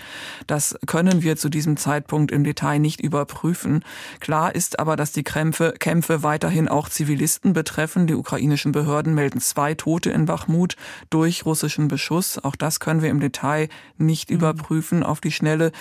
Das 0.48 0.76
können 0.86 1.22
wir 1.22 1.36
zu 1.36 1.50
diesem 1.50 1.76
Zeitpunkt 1.76 2.32
im 2.32 2.42
Detail 2.42 2.80
nicht 2.80 3.00
überprüfen. 3.00 3.84
Klar 4.18 4.56
ist 4.56 4.80
aber, 4.80 4.96
dass 4.96 5.12
die 5.12 5.22
Kämpfe, 5.22 5.74
Kämpfe 5.78 6.24
weiterhin 6.24 6.66
auch 6.66 6.88
Zivilisten 6.88 7.52
betreffen. 7.52 8.08
Die 8.08 8.14
ukrainischen 8.14 8.72
Behörden 8.72 9.14
melden 9.14 9.40
zwei 9.40 9.74
Tote 9.74 10.10
in 10.10 10.24
Bachmut. 10.24 10.63
Blut 10.64 10.76
durch 11.10 11.44
russischen 11.44 11.88
Beschuss. 11.88 12.42
Auch 12.42 12.56
das 12.56 12.80
können 12.80 13.02
wir 13.02 13.10
im 13.10 13.20
Detail 13.20 13.68
nicht 13.98 14.30
mhm. 14.30 14.36
überprüfen 14.36 15.02
auf 15.02 15.20
die 15.20 15.30
Schnelle. 15.30 15.72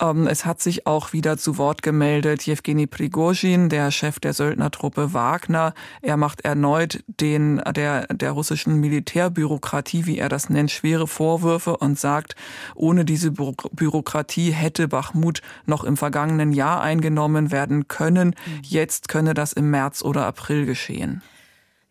Ähm, 0.00 0.26
es 0.26 0.44
hat 0.46 0.60
sich 0.60 0.86
auch 0.86 1.12
wieder 1.12 1.38
zu 1.38 1.58
Wort 1.58 1.82
gemeldet 1.82 2.42
Jewgeni 2.42 2.86
Prigozhin, 2.86 3.68
der 3.68 3.90
Chef 3.90 4.20
der 4.20 4.32
Söldnertruppe 4.32 5.12
Wagner. 5.12 5.74
Er 6.02 6.16
macht 6.16 6.42
erneut 6.42 7.02
den, 7.06 7.60
der, 7.74 8.06
der 8.08 8.30
russischen 8.32 8.76
Militärbürokratie, 8.80 10.06
wie 10.06 10.18
er 10.18 10.28
das 10.28 10.48
nennt, 10.48 10.70
schwere 10.70 11.06
Vorwürfe 11.06 11.76
und 11.76 11.98
sagt, 11.98 12.36
ohne 12.74 13.04
diese 13.04 13.32
Bürokratie 13.32 14.52
hätte 14.52 14.86
Bachmut 14.88 15.42
noch 15.66 15.84
im 15.84 15.96
vergangenen 15.96 16.52
Jahr 16.52 16.80
eingenommen 16.80 17.50
werden 17.50 17.88
können. 17.88 18.28
Mhm. 18.28 18.60
Jetzt 18.62 19.08
könne 19.08 19.34
das 19.34 19.52
im 19.52 19.70
März 19.70 20.02
oder 20.02 20.26
April 20.26 20.66
geschehen. 20.66 21.22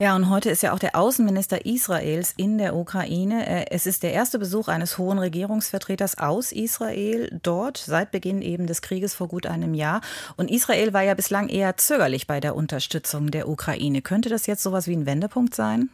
Ja, 0.02 0.16
und 0.16 0.32
heute 0.32 0.50
ist 0.50 0.64
ja 0.64 0.74
auch 0.74 0.80
der 0.80 0.96
Außenminister 0.96 1.64
Israels 1.68 2.34
in 2.36 2.58
der 2.58 2.76
Ukraine. 2.76 3.46
Äh, 3.46 3.66
es 3.70 3.86
ist 3.86 4.02
der 4.02 4.14
erste 4.14 4.40
Besuch 4.40 4.68
eines 4.68 4.98
hohen 4.98 5.20
Regierungsvertreters 5.20 6.18
aus 6.18 6.52
Israel 6.52 7.30
dort 7.44 7.78
seit 7.78 8.10
Beginn 8.10 8.42
eben 8.42 8.66
des 8.66 8.82
Krieges 8.82 9.14
vor 9.14 9.28
gut 9.28 9.46
einem 9.46 9.76
Jahr. 9.76 10.02
Und 10.38 10.50
Israel 10.50 10.92
war 10.94 11.04
ja 11.04 11.14
bislang 11.14 11.50
eher 11.50 11.78
zögerlich 11.78 12.26
bei 12.26 12.40
der 12.40 12.56
Unterstützung 12.56 13.30
der 13.30 13.48
Ukraine. 13.48 14.02
Könnte 14.02 14.30
das 14.30 14.48
jetzt 14.48 14.64
sowas 14.64 14.88
wie 14.88 14.96
ein 14.96 15.06
Wendepunkt 15.06 15.54
sein? 15.54 15.92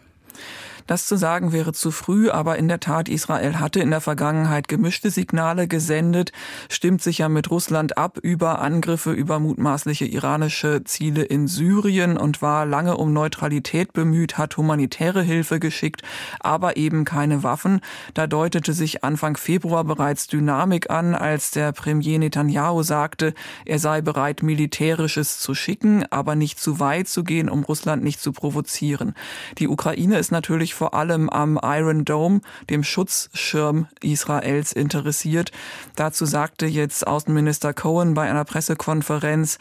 Das 0.88 1.06
zu 1.06 1.18
sagen 1.18 1.52
wäre 1.52 1.74
zu 1.74 1.92
früh, 1.92 2.30
aber 2.30 2.58
in 2.58 2.70
der 2.70 2.80
Tat, 2.80 3.10
Israel 3.10 3.60
hatte 3.60 3.82
in 3.82 3.92
der 3.92 4.00
Vergangenheit 4.00 4.70
gemischte 4.70 5.12
Signale 5.12 5.68
gesendet, 5.68 6.32
stimmt 6.70 7.02
sich 7.02 7.18
ja 7.18 7.28
mit 7.28 7.52
Russland 7.52 7.98
ab 7.98 8.18
über 8.22 8.60
Angriffe 8.60 9.12
über 9.12 9.40
mutmaßliche 9.40 10.06
iranische 10.06 10.86
Ziele 10.86 11.24
in 11.24 11.48
Syrien 11.48 12.18
und 12.18 12.42
war 12.42 12.66
lange 12.66 12.96
um 12.96 13.12
Neutralität 13.12 13.92
bemüht, 13.92 14.38
hat 14.38 14.56
humanitäre 14.56 15.22
Hilfe 15.22 15.60
geschickt, 15.60 16.04
aber 16.40 16.78
eben 16.78 17.04
keine 17.04 17.44
Waffen. 17.44 17.82
Da 18.14 18.26
deutete 18.26 18.72
sich 18.72 19.04
Anfang 19.04 19.36
Februar 19.36 19.84
bereits 19.84 20.28
Dynamik 20.28 20.90
an, 20.90 21.16
als 21.16 21.52
der 21.52 21.74
Premier 21.74 22.18
Netanyahu 22.18 22.82
sagte, 22.84 23.34
er 23.66 23.80
sei 23.80 24.00
bereit, 24.00 24.42
militärisches 24.42 25.40
zu 25.40 25.54
schicken, 25.54 26.06
aber 26.12 26.36
nicht 26.36 26.62
zu 26.62 26.80
weit 26.80 27.10
zu 27.10 27.26
gehen, 27.26 27.50
um 27.50 27.66
Russland 27.66 28.06
nicht 28.06 28.22
zu 28.22 28.32
provozieren. 28.32 29.16
Die 29.58 29.68
Ukraine 29.68 30.18
ist 30.18 30.32
natürlich 30.32 30.77
vor 30.78 30.94
allem 30.94 31.30
am 31.30 31.60
Iron 31.62 32.06
Dome, 32.06 32.42
dem 32.70 32.84
Schutzschirm 32.84 33.88
Israels, 34.02 34.72
interessiert. 34.72 35.52
Dazu 35.96 36.26
sagte 36.26 36.68
jetzt 36.68 37.06
Außenminister 37.06 37.74
Cohen 37.74 38.14
bei 38.14 38.30
einer 38.30 38.46
Pressekonferenz, 38.46 39.58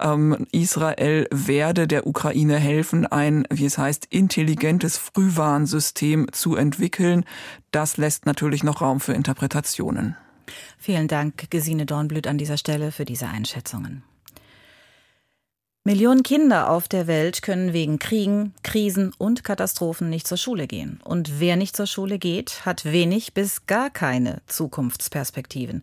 ähm, 0.00 0.46
Israel 0.52 1.26
werde 1.30 1.88
der 1.88 2.06
Ukraine 2.06 2.58
helfen, 2.58 3.06
ein, 3.06 3.44
wie 3.50 3.64
es 3.64 3.78
heißt, 3.78 4.06
intelligentes 4.10 4.98
Frühwarnsystem 4.98 6.28
zu 6.32 6.54
entwickeln. 6.56 7.24
Das 7.70 7.96
lässt 7.96 8.26
natürlich 8.26 8.62
noch 8.62 8.80
Raum 8.80 9.00
für 9.00 9.14
Interpretationen. 9.14 10.16
Vielen 10.78 11.08
Dank, 11.08 11.50
Gesine 11.50 11.86
Dornblüt, 11.86 12.26
an 12.26 12.38
dieser 12.38 12.56
Stelle 12.56 12.92
für 12.92 13.04
diese 13.04 13.28
Einschätzungen. 13.28 14.02
Millionen 15.88 16.22
Kinder 16.22 16.68
auf 16.68 16.86
der 16.86 17.06
Welt 17.06 17.40
können 17.40 17.72
wegen 17.72 17.98
Kriegen, 17.98 18.52
Krisen 18.62 19.14
und 19.16 19.42
Katastrophen 19.42 20.10
nicht 20.10 20.26
zur 20.26 20.36
Schule 20.36 20.66
gehen. 20.66 21.00
Und 21.02 21.40
wer 21.40 21.56
nicht 21.56 21.74
zur 21.74 21.86
Schule 21.86 22.18
geht, 22.18 22.66
hat 22.66 22.84
wenig 22.84 23.32
bis 23.32 23.64
gar 23.64 23.88
keine 23.88 24.42
Zukunftsperspektiven. 24.48 25.82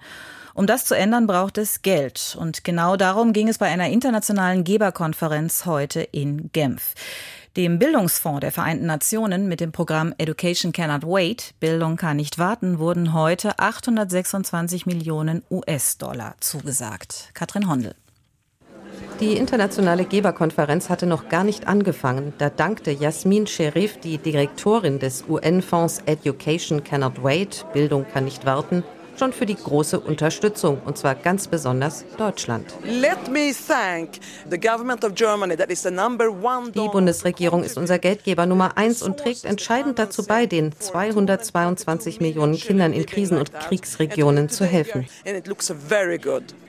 Um 0.53 0.67
das 0.67 0.85
zu 0.85 0.95
ändern, 0.95 1.25
braucht 1.25 1.57
es 1.57 1.81
Geld. 1.81 2.37
Und 2.39 2.63
genau 2.63 2.97
darum 2.97 3.33
ging 3.33 3.47
es 3.47 3.57
bei 3.57 3.65
einer 3.65 3.89
internationalen 3.89 4.63
Geberkonferenz 4.63 5.65
heute 5.65 6.01
in 6.01 6.51
Genf. 6.51 6.93
Dem 7.57 7.79
Bildungsfonds 7.79 8.41
der 8.41 8.51
Vereinten 8.51 8.85
Nationen 8.85 9.47
mit 9.47 9.59
dem 9.59 9.71
Programm 9.71 10.13
Education 10.19 10.71
Cannot 10.71 11.01
Wait, 11.01 11.55
Bildung 11.59 11.95
kann 11.95 12.17
nicht 12.17 12.37
warten, 12.37 12.77
wurden 12.77 13.13
heute 13.13 13.57
826 13.57 14.85
Millionen 14.85 15.41
US-Dollar 15.49 16.35
zugesagt. 16.41 17.31
Katrin 17.33 17.67
Hondel. 17.67 17.95
Die 19.21 19.37
internationale 19.37 20.03
Geberkonferenz 20.03 20.89
hatte 20.89 21.05
noch 21.05 21.29
gar 21.29 21.45
nicht 21.45 21.67
angefangen. 21.67 22.33
Da 22.37 22.49
dankte 22.49 22.91
Jasmin 22.91 23.47
Sherif, 23.47 23.97
die 23.97 24.17
Direktorin 24.17 24.99
des 24.99 25.23
UN-Fonds 25.29 25.99
Education 26.05 26.83
Cannot 26.83 27.23
Wait, 27.23 27.65
Bildung 27.71 28.05
kann 28.11 28.25
nicht 28.25 28.45
warten, 28.45 28.83
schon 29.19 29.33
für 29.33 29.45
die 29.45 29.55
große 29.55 29.99
Unterstützung, 29.99 30.81
und 30.85 30.97
zwar 30.97 31.15
ganz 31.15 31.47
besonders 31.47 32.05
Deutschland. 32.17 32.73
Die 36.73 36.89
Bundesregierung 36.89 37.63
ist 37.63 37.77
unser 37.77 37.99
Geldgeber 37.99 38.45
Nummer 38.45 38.77
eins 38.77 39.01
und 39.01 39.17
trägt 39.19 39.45
entscheidend 39.45 39.99
dazu 39.99 40.25
bei, 40.25 40.45
den 40.45 40.71
222 40.77 42.19
Millionen 42.19 42.55
Kindern 42.55 42.93
in 42.93 43.05
Krisen- 43.05 43.37
und 43.37 43.53
Kriegsregionen 43.53 44.49
zu 44.49 44.65
helfen. 44.65 45.07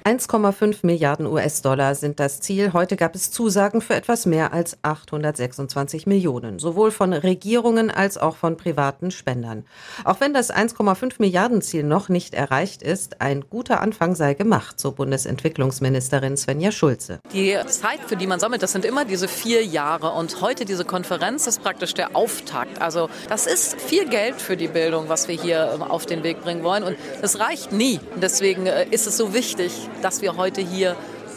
1,5 0.07 0.79
Milliarden 0.83 1.26
US-Dollar 1.26 1.97
sind 1.97 2.21
das 2.21 2.41
Ziel. 2.41 2.73
Heute 2.73 2.95
gab 2.95 3.17
es 3.17 3.33
Zusagen 3.33 3.81
für 3.81 3.95
etwas 3.95 4.25
mehr 4.25 4.53
als 4.53 4.79
826 4.83 6.07
Millionen, 6.07 6.61
sowohl 6.61 6.93
von 6.93 7.12
Regierungen 7.12 7.91
als 7.91 8.17
auch 8.17 8.37
von 8.37 8.57
privaten 8.57 9.11
Spendern. 9.11 9.65
Auch 10.05 10.21
wenn 10.21 10.33
das 10.33 10.55
1,5 10.55 11.15
Milliarden 11.19 11.61
Ziel 11.61 11.83
noch 11.83 12.09
nicht 12.09 12.36
erreicht 12.37 12.83
ist, 12.83 13.21
ein 13.21 13.45
guter 13.49 13.81
Anfang 13.81 14.14
sei 14.14 14.35
gemacht, 14.35 14.78
so 14.78 14.93
Bundesentwicklungsministerin 14.93 16.37
Svenja 16.37 16.71
Schulze. 16.71 17.21
Die 17.33 17.57
Zeit, 17.66 18.00
für 18.07 18.16
die 18.16 18.26
man 18.26 18.38
sammelt, 18.38 18.62
das 18.62 18.73
sind 18.73 18.85
immer 18.85 19.05
diese 19.05 19.28
vier 19.28 19.64
Jahre. 19.64 20.12
Und 20.12 20.40
heute 20.40 20.64
diese 20.64 20.85
Konferenz 20.85 21.47
ist 21.47 21.62
praktisch 21.62 21.95
der 21.95 22.14
Auftakt. 22.14 22.81
Also 22.81 23.09
das 23.28 23.47
ist 23.47 23.81
viel 23.81 24.09
Geld 24.09 24.40
für 24.40 24.57
die 24.57 24.69
Bildung, 24.69 25.09
was 25.09 25.28
wir 25.28 25.40
hier 25.40 25.73
ähm, 25.75 25.83
auf 25.83 26.07
den 26.07 26.23
Weg 26.23 26.43
bringen 26.43 26.62
wollen. 26.62 26.83
Und 26.83 26.97
es 27.23 27.38
reicht 27.40 27.73
nie. 27.73 28.00
Deswegen 28.21 28.66
äh, 28.66 28.87
ist 28.90 29.07
es 29.07 29.16
so 29.16 29.35
wichtig, 29.35 29.73
dass 30.02 30.23
wir 30.23 30.37
heute 30.37 30.61
hier 30.61 30.97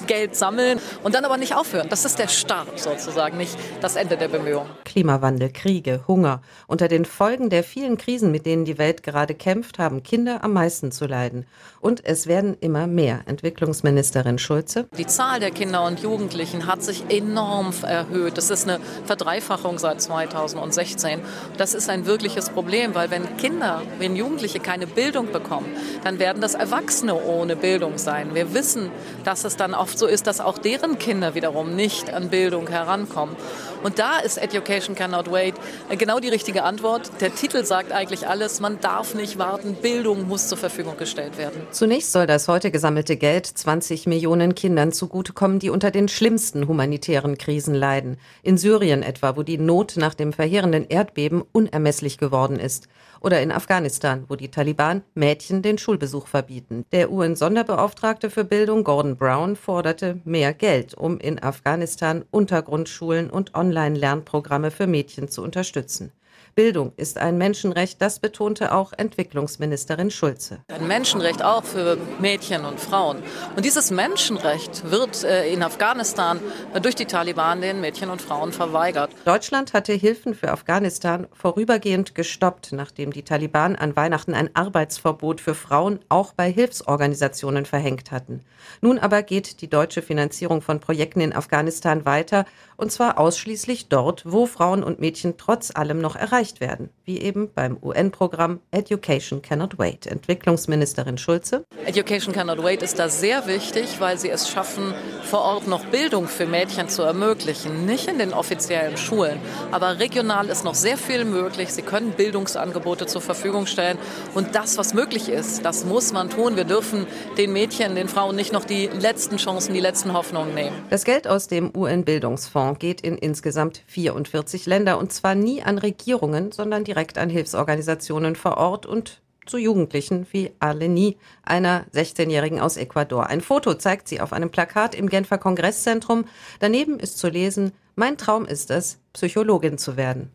Geld 0.10 0.36
sammeln 0.36 0.80
und 1.04 1.14
dann 1.14 1.24
aber 1.24 1.38
nicht 1.38 1.56
aufhören. 1.56 1.88
Das 1.88 2.04
ist 2.04 2.18
der 2.18 2.28
Start 2.28 2.80
sozusagen, 2.80 3.38
nicht 3.38 3.56
das 3.80 3.96
Ende 3.96 4.18
der 4.18 4.28
Bemühungen. 4.28 4.68
Klimawandel, 4.84 5.52
Kriege, 5.52 6.04
Hunger. 6.08 6.42
Unter 6.66 6.88
den 6.88 7.06
Folgen 7.06 7.52
der 7.52 7.64
vielen 7.64 7.98
Krisen, 7.98 8.32
mit 8.32 8.48
denen 8.48 8.66
die 8.66 8.80
Welt 8.80 9.04
gerade 9.04 9.36
kämpft, 9.36 9.78
haben 9.78 10.02
Kinder 10.02 10.44
am 10.44 10.54
meisten 10.54 10.92
zu 10.92 11.06
leiden. 11.06 11.46
Und 11.80 12.04
es 12.04 12.26
werden 12.26 12.58
immer 12.60 12.88
mehr. 12.88 13.22
Entwicklungsministerin 13.28 14.40
Schulze. 14.40 14.88
Die 14.98 15.06
Zahl 15.06 15.40
der 15.40 15.52
Kinder 15.52 15.86
und 15.86 16.00
Jugendlichen 16.00 16.66
hat 16.66 16.82
sich 16.82 17.04
enorm 17.10 17.72
erhöht. 17.84 18.38
Das 18.38 18.50
ist 18.50 18.68
eine 18.68 18.80
Verdreifachung 19.06 19.78
seit 19.78 20.02
2016. 20.02 21.20
Das 21.58 21.76
ist 21.76 21.88
ein 21.88 22.08
wirkliches 22.08 22.50
Problem, 22.50 22.96
weil 22.96 23.12
wenn 23.12 23.38
Kinder, 23.38 23.84
wenn 24.00 24.16
Jugendliche 24.16 24.60
keine 24.60 24.88
Bildung 24.88 25.32
bekommen, 25.32 25.68
dann 26.04 26.18
werden 26.18 26.42
das 26.42 26.56
Erwachsene 26.56 27.14
ohne 27.14 27.56
Bildung 27.56 28.00
sein. 28.00 28.34
Wir 28.34 28.56
wissen, 28.56 28.90
dass 29.24 29.44
es 29.44 29.56
dann 29.56 29.76
oft 29.76 29.99
so 30.00 30.08
ist, 30.08 30.26
dass 30.28 30.42
auch 30.42 30.58
deren 30.58 30.98
Kinder 30.98 31.36
wiederum 31.36 31.76
nicht 31.76 32.12
an 32.12 32.30
Bildung 32.30 32.68
herankommen. 32.70 33.36
Und 33.84 34.00
da 34.00 34.20
ist 34.20 34.38
Education 34.38 34.96
Cannot 34.96 35.32
Wait 35.32 35.56
genau 35.98 36.20
die 36.20 36.30
richtige 36.30 36.64
Antwort. 36.64 37.12
Der 37.22 37.34
Titel 37.34 37.64
sagt 37.64 37.92
eigentlich 37.92 38.28
alles. 38.28 38.60
Man 38.60 38.80
darf 38.82 39.16
nicht 39.16 39.38
warten. 39.38 39.76
Bildung 39.76 40.28
muss 40.28 40.48
zur 40.48 40.58
Verfügung 40.58 40.98
gestellt 40.98 41.38
werden. 41.38 41.62
Zunächst 41.72 42.12
soll 42.12 42.28
das 42.28 42.48
heute 42.48 42.72
gesammelte 42.72 43.16
Geld 43.16 43.46
20 43.46 44.08
Millionen 44.08 44.56
Kindern 44.56 44.92
zugutekommen, 44.92 45.60
die 45.60 45.70
unter 45.70 45.92
den 45.92 46.08
schlimmsten 46.08 46.68
humanitären 46.68 47.38
Krisen 47.38 47.74
leiden. 47.74 48.18
In 48.44 48.58
Syrien 48.58 49.04
etwa, 49.04 49.38
wo 49.38 49.44
die 49.44 49.58
Not 49.58 49.96
nach 49.98 50.14
dem 50.14 50.34
verheerenden 50.34 50.88
Erdbeben 50.88 51.44
unermesslich 51.52 52.18
geworden 52.18 52.60
ist. 52.60 52.88
Oder 53.22 53.42
in 53.42 53.52
Afghanistan, 53.52 54.26
wo 54.28 54.36
die 54.36 54.50
Taliban 54.50 55.04
Mädchen 55.14 55.62
den 55.62 55.78
Schulbesuch 55.78 56.28
verbieten. 56.28 56.86
Der 56.92 57.12
UN-Sonderbeauftragte 57.12 58.30
für 58.30 58.44
Bildung 58.44 58.84
Gordon 58.84 59.18
Brown 59.18 59.56
forderte 59.56 60.20
mehr 60.24 60.54
Geld, 60.54 60.94
um 60.94 61.20
in 61.20 61.42
Afghanistan 61.42 62.24
Untergrundschulen 62.32 63.30
und 63.30 63.56
Online-Lernprogramme 63.56 64.72
für 64.72 64.88
Mädchen 64.88 65.28
zu 65.28 65.44
unterstützen. 65.44 66.12
Bildung 66.60 66.92
ist 66.98 67.18
ein 67.18 67.38
Menschenrecht, 67.38 68.02
das 68.02 68.20
betonte 68.20 68.74
auch 68.74 68.92
Entwicklungsministerin 68.92 70.12
Schulze. 70.12 70.60
Ein 70.68 70.90
Menschenrecht 70.90 71.42
auch 71.42 71.64
für 71.64 71.98
Mädchen 72.20 72.66
und 72.66 72.82
Frauen. 72.82 73.24
Und 73.56 73.64
dieses 73.64 73.92
Menschenrecht 73.92 74.92
wird 74.92 75.24
äh, 75.24 75.50
in 75.54 75.64
Afghanistan 75.64 76.42
durch 76.82 76.96
die 76.96 77.06
Taliban 77.06 77.62
den 77.62 77.80
Mädchen 77.80 78.10
und 78.10 78.22
Frauen 78.22 78.52
verweigert. 78.52 79.10
Deutschland 79.24 79.72
hatte 79.72 79.94
Hilfen 79.94 80.36
für 80.36 80.52
Afghanistan 80.52 81.28
vorübergehend 81.32 82.14
gestoppt, 82.14 82.74
nachdem 82.74 83.14
die 83.14 83.24
Taliban 83.24 83.78
an 83.78 83.96
Weihnachten 83.96 84.34
ein 84.34 84.54
Arbeitsverbot 84.54 85.40
für 85.40 85.56
Frauen 85.56 86.00
auch 86.10 86.34
bei 86.34 86.52
Hilfsorganisationen 86.52 87.66
verhängt 87.66 88.12
hatten. 88.12 88.42
Nun 88.82 89.00
aber 89.00 89.24
geht 89.24 89.62
die 89.62 89.70
deutsche 89.70 90.02
Finanzierung 90.02 90.62
von 90.62 90.82
Projekten 90.82 91.22
in 91.22 91.34
Afghanistan 91.34 92.06
weiter, 92.06 92.44
und 92.80 92.94
zwar 92.94 93.20
ausschließlich 93.20 93.90
dort, 93.90 94.24
wo 94.26 94.46
Frauen 94.46 94.84
und 94.84 95.02
Mädchen 95.02 95.36
trotz 95.38 95.76
allem 95.76 96.00
noch 96.00 96.16
erreicht 96.16 96.62
werden, 96.62 96.90
wie 97.04 97.20
eben 97.20 97.52
beim 97.54 97.78
UN-Programm 97.82 98.62
Education 98.72 99.42
Cannot 99.42 99.78
Wait. 99.78 100.08
Entwicklungsministerin 100.08 101.18
Schulze. 101.18 101.66
Education 101.86 102.34
Cannot 102.34 102.64
Wait 102.64 102.82
ist 102.82 102.98
da 102.98 103.10
sehr 103.10 103.48
wichtig, 103.48 104.00
weil 104.00 104.18
sie 104.18 104.30
es 104.30 104.50
schaffen, 104.50 104.94
vor 105.24 105.42
Ort 105.42 105.68
noch 105.68 105.84
Bildung 105.88 106.30
für 106.30 106.46
Mädchen 106.46 106.88
zu 106.88 107.02
ermöglichen. 107.02 107.86
Nicht 107.86 108.08
in 108.08 108.18
den 108.18 108.34
offiziellen 108.34 108.96
Schulen, 108.96 109.40
aber 109.72 110.00
regional 110.00 110.48
ist 110.48 110.64
noch 110.64 110.76
sehr 110.76 110.98
viel 110.98 111.26
möglich. 111.26 111.74
Sie 111.74 111.82
können 111.82 112.12
Bildungsangebote 112.12 113.08
zur 113.08 113.22
Verfügung 113.22 113.66
stellen. 113.66 113.98
Und 114.36 114.56
das, 114.56 114.78
was 114.78 114.94
möglich 114.94 115.28
ist, 115.28 115.66
das 115.66 115.84
muss 115.84 116.14
man 116.14 116.30
tun. 116.30 116.56
Wir 116.56 116.64
dürfen 116.64 117.08
den 117.38 117.52
Mädchen, 117.52 117.96
den 117.96 118.08
Frauen 118.08 118.38
nicht 118.38 118.54
noch 118.54 118.64
die 118.64 118.88
letzten 118.88 119.36
Chancen, 119.36 119.74
die 119.74 119.82
letzten 119.82 120.14
Hoffnungen 120.14 120.54
nehmen. 120.54 120.76
Das 120.90 121.04
Geld 121.04 121.28
aus 121.28 121.48
dem 121.48 121.76
UN-Bildungsfonds 121.76 122.69
geht 122.78 123.02
in 123.02 123.18
insgesamt 123.18 123.84
44 123.88 124.66
Länder 124.66 125.00
und 125.00 125.12
zwar 125.12 125.36
nie 125.36 125.64
an 125.64 125.78
Regierungen 125.78 126.10
Regierungen, 126.10 126.52
sondern 126.52 126.84
direkt 126.84 127.18
an 127.18 127.30
Hilfsorganisationen 127.30 128.36
vor 128.36 128.58
Ort 128.58 128.86
und 128.86 129.22
zu 129.46 129.58
Jugendlichen 129.58 130.28
wie 130.32 130.52
Aleni, 130.60 131.18
einer 131.44 131.86
16-Jährigen 131.94 132.60
aus 132.60 132.78
Ecuador. 132.78 133.28
Ein 133.28 133.42
Foto 133.42 133.74
zeigt 133.74 134.08
sie 134.08 134.22
auf 134.22 134.32
einem 134.32 134.52
Plakat 134.52 134.94
im 134.94 135.10
Genfer 135.10 135.40
Kongresszentrum. 135.40 136.26
Daneben 136.60 137.00
ist 137.00 137.18
zu 137.18 137.30
lesen, 137.30 137.72
mein 137.96 138.18
Traum 138.18 138.46
ist 138.46 138.70
es, 138.70 139.00
Psychologin 139.14 139.78
zu 139.78 139.98
werden. 139.98 140.30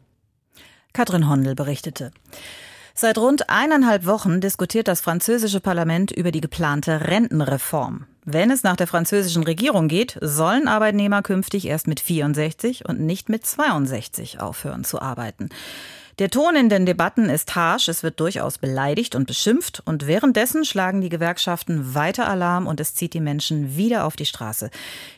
Katrin 0.92 1.28
Hondel 1.28 1.54
berichtete. 1.54 2.10
Seit 2.94 3.18
rund 3.18 3.50
eineinhalb 3.50 4.06
Wochen 4.06 4.40
diskutiert 4.40 4.86
das 4.86 5.00
französische 5.00 5.60
Parlament 5.60 6.10
über 6.10 6.30
die 6.30 6.40
geplante 6.40 7.08
Rentenreform. 7.08 8.06
Wenn 8.26 8.50
es 8.50 8.62
nach 8.62 8.76
der 8.76 8.86
französischen 8.86 9.42
Regierung 9.42 9.86
geht, 9.86 10.16
sollen 10.22 10.66
Arbeitnehmer 10.66 11.20
künftig 11.20 11.66
erst 11.66 11.86
mit 11.86 12.00
64 12.00 12.88
und 12.88 13.00
nicht 13.00 13.28
mit 13.28 13.44
62 13.44 14.40
aufhören 14.40 14.82
zu 14.82 15.02
arbeiten. 15.02 15.50
Der 16.20 16.30
Ton 16.30 16.54
in 16.54 16.68
den 16.68 16.86
Debatten 16.86 17.28
ist 17.28 17.54
harsch, 17.54 17.88
es 17.88 18.02
wird 18.02 18.20
durchaus 18.20 18.56
beleidigt 18.56 19.14
und 19.14 19.26
beschimpft 19.26 19.82
und 19.84 20.06
währenddessen 20.06 20.64
schlagen 20.64 21.00
die 21.00 21.08
Gewerkschaften 21.08 21.94
weiter 21.94 22.28
Alarm 22.28 22.66
und 22.66 22.80
es 22.80 22.94
zieht 22.94 23.14
die 23.14 23.20
Menschen 23.20 23.76
wieder 23.76 24.04
auf 24.06 24.14
die 24.16 24.24
Straße. 24.24 24.70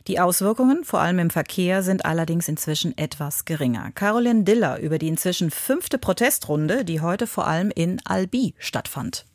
Die 0.09 0.19
Auswirkungen, 0.19 0.85
vor 0.85 1.01
allem 1.01 1.19
im 1.19 1.31
Verkehr, 1.31 1.83
sind 1.83 2.07
allerdings 2.07 2.49
inzwischen 2.49 2.97
etwas 2.97 3.45
geringer. 3.45 3.93
Caroline 3.95 4.43
Diller 4.43 4.81
über 4.81 4.99
die 4.99 5.09
inzwischen 5.09 5.51
fünfte 5.51 5.99
Protestrunde, 5.99 6.85
die 6.85 7.03
heute 7.03 7.27
vor 7.27 7.47
allem 7.47 7.71
in 7.71 8.01
Albi 8.05 8.55
stattfand. 8.59 9.27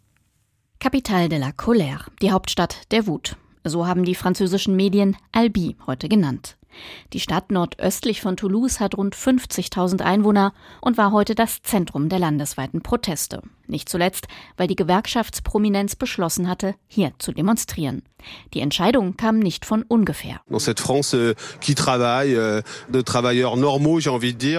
Capitale 0.79 1.29
de 1.29 1.37
la 1.37 1.51
Colère, 1.51 2.07
die 2.21 2.31
Hauptstadt 2.31 2.91
der 2.91 3.05
Wut. 3.05 3.37
So 3.63 3.85
haben 3.87 4.03
die 4.03 4.15
französischen 4.15 4.75
Medien 4.75 5.17
Albi 5.31 5.75
heute 5.85 6.09
genannt. 6.09 6.57
Die 7.13 7.19
Stadt 7.19 7.51
nordöstlich 7.51 8.21
von 8.21 8.37
Toulouse 8.37 8.79
hat 8.79 8.97
rund 8.97 9.15
50.000 9.15 10.01
Einwohner 10.01 10.53
und 10.79 10.97
war 10.97 11.11
heute 11.11 11.35
das 11.35 11.61
Zentrum 11.61 12.09
der 12.09 12.19
landesweiten 12.19 12.81
Proteste. 12.81 13.41
Nicht 13.71 13.87
zuletzt, 13.87 14.27
weil 14.57 14.67
die 14.67 14.75
Gewerkschaftsprominenz 14.75 15.95
beschlossen 15.95 16.49
hatte, 16.49 16.75
hier 16.87 17.13
zu 17.19 17.31
demonstrieren. 17.31 18.03
Die 18.53 18.59
Entscheidung 18.59 19.17
kam 19.17 19.39
nicht 19.39 19.65
von 19.65 19.83
ungefähr. 19.83 20.41
Euh, 20.49 20.55
euh, 20.55 20.73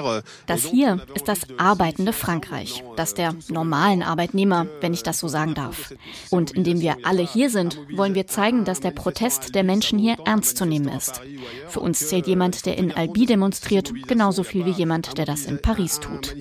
euh, 0.08 0.22
das 0.46 0.64
hier 0.64 1.06
ist 1.14 1.28
das 1.28 1.40
arbeitende 1.58 2.12
Frankreich, 2.12 2.82
das 2.96 3.14
der 3.14 3.34
normalen 3.48 4.02
Arbeitnehmer, 4.02 4.66
wenn 4.80 4.94
ich 4.94 5.02
das 5.02 5.18
so 5.18 5.28
sagen 5.28 5.54
darf. 5.54 5.92
Und 6.30 6.52
indem 6.52 6.80
wir 6.80 6.96
alle 7.04 7.22
hier 7.22 7.50
sind, 7.50 7.78
wollen 7.94 8.14
wir 8.14 8.26
zeigen, 8.26 8.64
dass 8.64 8.80
der 8.80 8.90
Protest 8.90 9.54
der 9.54 9.62
Menschen 9.62 9.98
hier 9.98 10.16
ernst 10.24 10.56
zu 10.56 10.64
nehmen 10.64 10.88
ist. 10.88 11.20
Für 11.68 11.80
uns 11.80 12.08
zählt 12.08 12.26
jemand, 12.26 12.66
der 12.66 12.78
in 12.78 12.92
Albi 12.92 13.26
demonstriert, 13.26 13.92
genauso 14.06 14.42
viel 14.42 14.64
wie 14.66 14.70
jemand, 14.70 15.18
der 15.18 15.26
das 15.26 15.44
in 15.44 15.60
Paris 15.60 16.00
tut. 16.00 16.34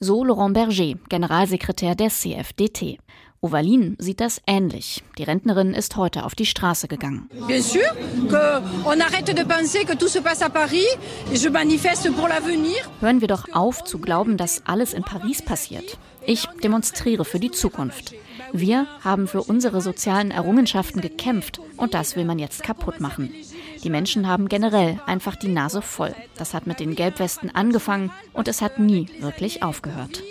So 0.00 0.24
Laurent 0.24 0.54
Berger, 0.54 0.94
Generalsekretär 1.08 1.94
der 1.94 2.08
CFDT. 2.08 2.98
Ovalin 3.40 3.94
sieht 4.00 4.20
das 4.20 4.40
ähnlich. 4.48 5.04
Die 5.16 5.22
Rentnerin 5.22 5.72
ist 5.72 5.96
heute 5.96 6.24
auf 6.24 6.34
die 6.34 6.46
Straße 6.46 6.88
gegangen. 6.88 7.28
Bien 7.46 7.62
sûr, 7.62 7.84
qu'on 8.28 9.00
arrête 9.00 9.32
de 9.32 9.44
penser 9.44 9.84
que 9.84 9.96
tout 9.96 10.08
se 10.08 10.20
passe 10.20 10.42
à 10.42 10.50
Paris. 10.50 10.88
Je 11.32 11.48
manifeste 11.48 12.10
pour 12.16 12.28
l'avenir. 12.28 12.78
Hören 13.00 13.20
wir 13.20 13.28
doch 13.28 13.44
auf 13.52 13.84
zu 13.84 13.98
glauben, 13.98 14.36
dass 14.36 14.62
alles 14.66 14.92
in 14.92 15.04
Paris 15.04 15.40
passiert. 15.40 15.98
Ich 16.26 16.46
demonstriere 16.64 17.24
für 17.24 17.38
die 17.38 17.52
Zukunft. 17.52 18.12
Wir 18.52 18.86
haben 19.04 19.28
für 19.28 19.42
unsere 19.42 19.80
sozialen 19.80 20.32
Errungenschaften 20.32 21.00
gekämpft 21.00 21.60
und 21.76 21.94
das 21.94 22.16
will 22.16 22.24
man 22.24 22.40
jetzt 22.40 22.64
kaputt 22.64 22.98
machen. 23.00 23.32
Die 23.84 23.90
Menschen 23.90 24.26
haben 24.26 24.48
generell 24.48 25.00
einfach 25.06 25.36
die 25.36 25.48
Nase 25.48 25.82
voll. 25.82 26.14
Das 26.36 26.54
hat 26.54 26.66
mit 26.66 26.80
den 26.80 26.94
Gelbwesten 26.94 27.54
angefangen 27.54 28.10
und 28.32 28.48
es 28.48 28.60
hat 28.60 28.78
nie 28.78 29.08
wirklich 29.20 29.62
aufgehört. 29.62 30.22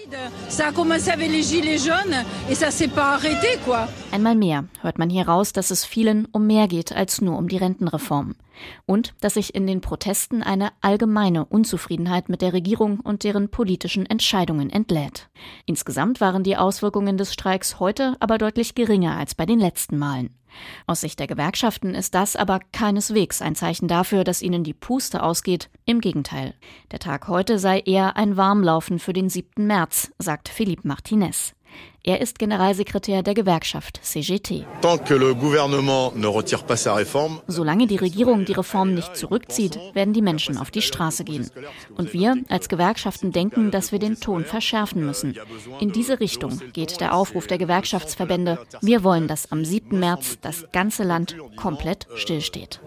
Einmal 4.12 4.36
mehr 4.36 4.66
hört 4.82 5.00
man 5.00 5.10
hier 5.10 5.28
raus, 5.28 5.54
dass 5.54 5.72
es 5.72 5.86
vielen 5.86 6.26
um 6.32 6.48
mehr 6.48 6.68
geht 6.68 6.92
als 6.92 7.22
nur 7.22 7.38
um 7.38 7.48
die 7.48 7.58
Rentenreform. 7.58 8.36
Und 8.86 9.14
dass 9.22 9.36
sich 9.36 9.54
in 9.54 9.68
den 9.68 9.82
Protesten 9.82 10.42
eine 10.42 10.72
allgemeine 10.82 11.46
Unzufriedenheit 11.46 12.28
mit 12.28 12.42
der 12.42 12.54
Regierung 12.54 13.00
und 13.00 13.24
deren 13.24 13.50
politischen 13.50 14.06
Entscheidungen 14.06 14.70
entlädt. 14.70 15.30
Insgesamt 15.66 16.22
waren 16.22 16.44
die 16.44 16.58
Auswirkungen 16.58 17.18
des 17.18 17.34
Streiks 17.34 17.80
heute 17.80 18.16
aber 18.20 18.38
deutlich 18.38 18.74
geringer 18.74 19.16
als 19.16 19.36
bei 19.36 19.46
den 19.46 19.60
letzten 19.60 19.98
Malen. 19.98 20.32
Aus 20.86 21.02
Sicht 21.02 21.20
der 21.20 21.28
Gewerkschaften 21.28 21.96
ist 21.96 22.16
das 22.16 22.36
aber 22.36 22.60
keineswegs 22.72 23.42
ein 23.42 23.56
Zeichen 23.56 23.88
dafür, 23.88 24.24
dass 24.24 24.42
ihnen 24.42 24.64
die 24.64 24.74
Puste 24.74 25.24
ausgeht. 25.24 25.70
Im 25.86 26.02
Gegenteil. 26.02 26.54
Der 26.92 27.00
Tag 27.00 27.28
heute 27.28 27.60
sei 27.60 27.80
eher 27.80 28.16
ein 28.16 28.38
Warmlaufen 28.38 29.00
für 29.00 29.14
den 29.14 29.30
7. 29.30 29.66
März, 29.66 30.12
sagt 30.20 30.50
Philippe 30.50 30.88
Martinez. 30.88 31.57
Er 32.04 32.22
ist 32.22 32.40
Generalsekretär 32.40 33.22
der 33.22 33.34
Gewerkschaft 33.34 34.00
CGT. 34.02 34.66
Solange 37.48 37.88
die 37.88 37.96
Regierung 37.98 38.46
die 38.46 38.54
Reform 38.54 38.94
nicht 38.94 39.18
zurückzieht, 39.18 39.78
werden 39.94 40.14
die 40.14 40.22
Menschen 40.22 40.58
auf 40.58 40.72
die 40.72 40.82
Straße 40.82 41.26
gehen. 41.26 41.52
Und 41.98 42.14
wir 42.14 42.36
als 42.48 42.70
Gewerkschaften 42.70 43.34
denken, 43.34 43.72
dass 43.72 43.92
wir 43.92 44.00
den 44.00 44.22
Ton 44.22 44.46
verschärfen 44.46 45.06
müssen. 45.06 45.38
In 45.82 45.92
diese 45.92 46.22
Richtung 46.22 46.62
geht 46.72 47.02
der 47.02 47.14
Aufruf 47.14 47.46
der 47.48 47.58
Gewerkschaftsverbände. 47.58 48.60
Wir 48.82 49.04
wollen, 49.04 49.28
dass 49.28 49.52
am 49.52 49.66
7. 49.66 50.00
März 50.00 50.38
das 50.42 50.66
ganze 50.72 51.04
Land 51.04 51.36
komplett 51.58 52.08
stillsteht. 52.16 52.80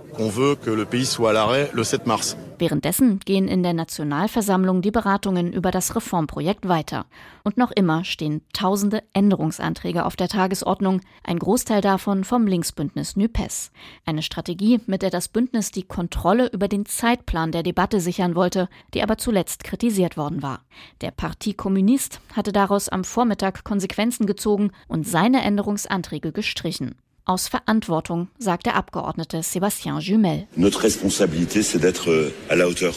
Währenddessen 2.58 3.20
gehen 3.20 3.48
in 3.48 3.62
der 3.62 3.72
Nationalversammlung 3.72 4.82
die 4.82 4.90
Beratungen 4.90 5.52
über 5.52 5.70
das 5.70 5.96
Reformprojekt 5.96 6.68
weiter. 6.68 7.06
Und 7.42 7.56
noch 7.56 7.70
immer 7.70 8.04
stehen 8.04 8.42
tausende 8.52 9.02
Änderungsanträge 9.14 10.04
auf 10.04 10.14
der 10.14 10.28
Tagesordnung, 10.28 11.00
ein 11.24 11.38
Großteil 11.38 11.80
davon 11.80 12.24
vom 12.24 12.46
Linksbündnis 12.46 13.16
NUPES. 13.16 13.72
Eine 14.04 14.22
Strategie, 14.22 14.80
mit 14.86 15.00
der 15.02 15.10
das 15.10 15.28
Bündnis 15.28 15.70
die 15.70 15.84
Kontrolle 15.84 16.48
über 16.48 16.68
den 16.68 16.84
Zeitplan 16.84 17.50
der 17.50 17.62
Debatte 17.62 18.00
sichern 18.00 18.34
wollte, 18.34 18.68
die 18.92 19.02
aber 19.02 19.16
zuletzt 19.16 19.64
kritisiert 19.64 20.16
worden 20.16 20.42
war. 20.42 20.60
Der 21.00 21.12
Parti 21.12 21.54
Kommunist 21.54 22.20
hatte 22.34 22.52
daraus 22.52 22.88
am 22.88 23.04
Vormittag 23.04 23.64
Konsequenzen 23.64 24.26
gezogen 24.26 24.70
und 24.86 25.06
seine 25.06 25.42
Änderungsanträge 25.42 26.32
gestrichen. 26.32 26.96
Aus 27.24 27.48
Verantwortung, 27.48 28.28
sagt 28.38 28.66
der 28.66 28.76
Abgeordnete 28.76 29.42
Sébastien 29.42 30.00
Jumel. 30.00 30.46
Notre 30.56 30.82
responsabilité, 30.82 31.62
c'est 31.62 31.78
d'être 31.78 32.10
euh, 32.10 32.32
à 32.48 32.56
la 32.56 32.66
hauteur 32.66 32.94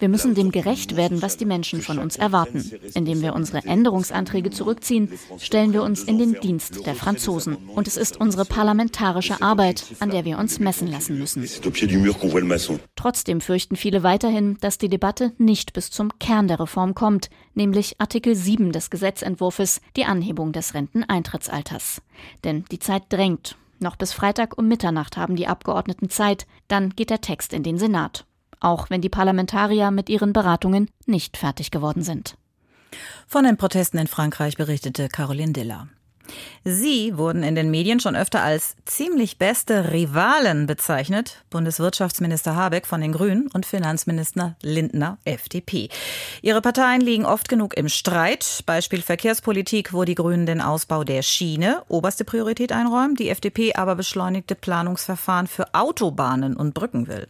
wir 0.00 0.08
müssen 0.08 0.34
dem 0.34 0.50
gerecht 0.50 0.96
werden, 0.96 1.22
was 1.22 1.36
die 1.36 1.44
Menschen 1.44 1.80
von 1.80 1.98
uns 1.98 2.16
erwarten. 2.16 2.70
Indem 2.94 3.22
wir 3.22 3.34
unsere 3.34 3.58
Änderungsanträge 3.58 4.50
zurückziehen, 4.50 5.10
stellen 5.38 5.72
wir 5.72 5.82
uns 5.82 6.02
in 6.02 6.18
den 6.18 6.40
Dienst 6.40 6.84
der 6.86 6.94
Franzosen. 6.94 7.56
Und 7.56 7.86
es 7.86 7.96
ist 7.96 8.20
unsere 8.20 8.44
parlamentarische 8.44 9.40
Arbeit, 9.42 9.84
an 10.00 10.10
der 10.10 10.24
wir 10.24 10.38
uns 10.38 10.58
messen 10.58 10.90
lassen 10.90 11.18
müssen. 11.18 11.46
Trotzdem 12.96 13.40
fürchten 13.40 13.76
viele 13.76 14.02
weiterhin, 14.02 14.56
dass 14.60 14.78
die 14.78 14.88
Debatte 14.88 15.32
nicht 15.38 15.72
bis 15.72 15.90
zum 15.90 16.18
Kern 16.18 16.48
der 16.48 16.60
Reform 16.60 16.94
kommt, 16.94 17.30
nämlich 17.54 18.00
Artikel 18.00 18.34
7 18.34 18.72
des 18.72 18.90
Gesetzentwurfs, 18.90 19.80
die 19.96 20.04
Anhebung 20.04 20.52
des 20.52 20.74
Renteneintrittsalters. 20.74 22.02
Denn 22.44 22.64
die 22.70 22.78
Zeit 22.78 23.04
drängt. 23.08 23.56
Noch 23.80 23.96
bis 23.96 24.12
Freitag 24.12 24.56
um 24.56 24.68
Mitternacht 24.68 25.16
haben 25.16 25.36
die 25.36 25.46
Abgeordneten 25.46 26.08
Zeit, 26.08 26.46
dann 26.68 26.90
geht 26.90 27.10
der 27.10 27.20
Text 27.20 27.52
in 27.52 27.62
den 27.62 27.78
Senat 27.78 28.24
auch 28.64 28.90
wenn 28.90 29.02
die 29.02 29.08
Parlamentarier 29.08 29.90
mit 29.90 30.08
ihren 30.08 30.32
Beratungen 30.32 30.90
nicht 31.06 31.36
fertig 31.36 31.70
geworden 31.70 32.02
sind. 32.02 32.36
Von 33.26 33.44
den 33.44 33.56
Protesten 33.56 33.98
in 33.98 34.06
Frankreich 34.06 34.56
berichtete 34.56 35.08
Caroline 35.08 35.52
Diller. 35.52 35.88
Sie 36.64 37.16
wurden 37.18 37.42
in 37.42 37.54
den 37.54 37.70
Medien 37.70 38.00
schon 38.00 38.16
öfter 38.16 38.42
als 38.42 38.76
ziemlich 38.86 39.38
beste 39.38 39.92
Rivalen 39.92 40.66
bezeichnet. 40.66 41.42
Bundeswirtschaftsminister 41.50 42.56
Habeck 42.56 42.86
von 42.86 43.00
den 43.00 43.12
Grünen 43.12 43.48
und 43.52 43.66
Finanzminister 43.66 44.56
Lindner 44.62 45.18
FDP. 45.24 45.88
Ihre 46.42 46.62
Parteien 46.62 47.00
liegen 47.00 47.26
oft 47.26 47.48
genug 47.48 47.76
im 47.76 47.88
Streit. 47.88 48.62
Beispiel 48.66 49.02
Verkehrspolitik, 49.02 49.92
wo 49.92 50.04
die 50.04 50.14
Grünen 50.14 50.46
den 50.46 50.60
Ausbau 50.60 51.04
der 51.04 51.22
Schiene 51.22 51.82
oberste 51.88 52.24
Priorität 52.24 52.72
einräumen, 52.72 53.16
die 53.16 53.28
FDP 53.28 53.74
aber 53.74 53.94
beschleunigte 53.94 54.54
Planungsverfahren 54.54 55.46
für 55.46 55.74
Autobahnen 55.74 56.56
und 56.56 56.74
Brücken 56.74 57.08
will. 57.08 57.28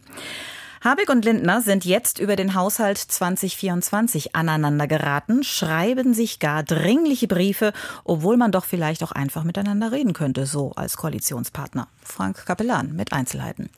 Habeck 0.81 1.09
und 1.09 1.25
Lindner 1.25 1.61
sind 1.61 1.85
jetzt 1.85 2.19
über 2.19 2.35
den 2.35 2.53
Haushalt 2.53 2.97
2024 2.97 4.35
aneinander 4.35 4.87
geraten, 4.87 5.43
schreiben 5.43 6.13
sich 6.13 6.39
gar 6.39 6.63
dringliche 6.63 7.27
Briefe, 7.27 7.73
obwohl 8.03 8.37
man 8.37 8.51
doch 8.51 8.65
vielleicht 8.65 9.03
auch 9.03 9.11
einfach 9.11 9.43
miteinander 9.43 9.91
reden 9.91 10.13
könnte, 10.13 10.45
so 10.45 10.71
als 10.75 10.97
Koalitionspartner. 10.97 11.87
Frank 12.03 12.45
Kapellan 12.45 12.95
mit 12.95 13.13
Einzelheiten. 13.13 13.69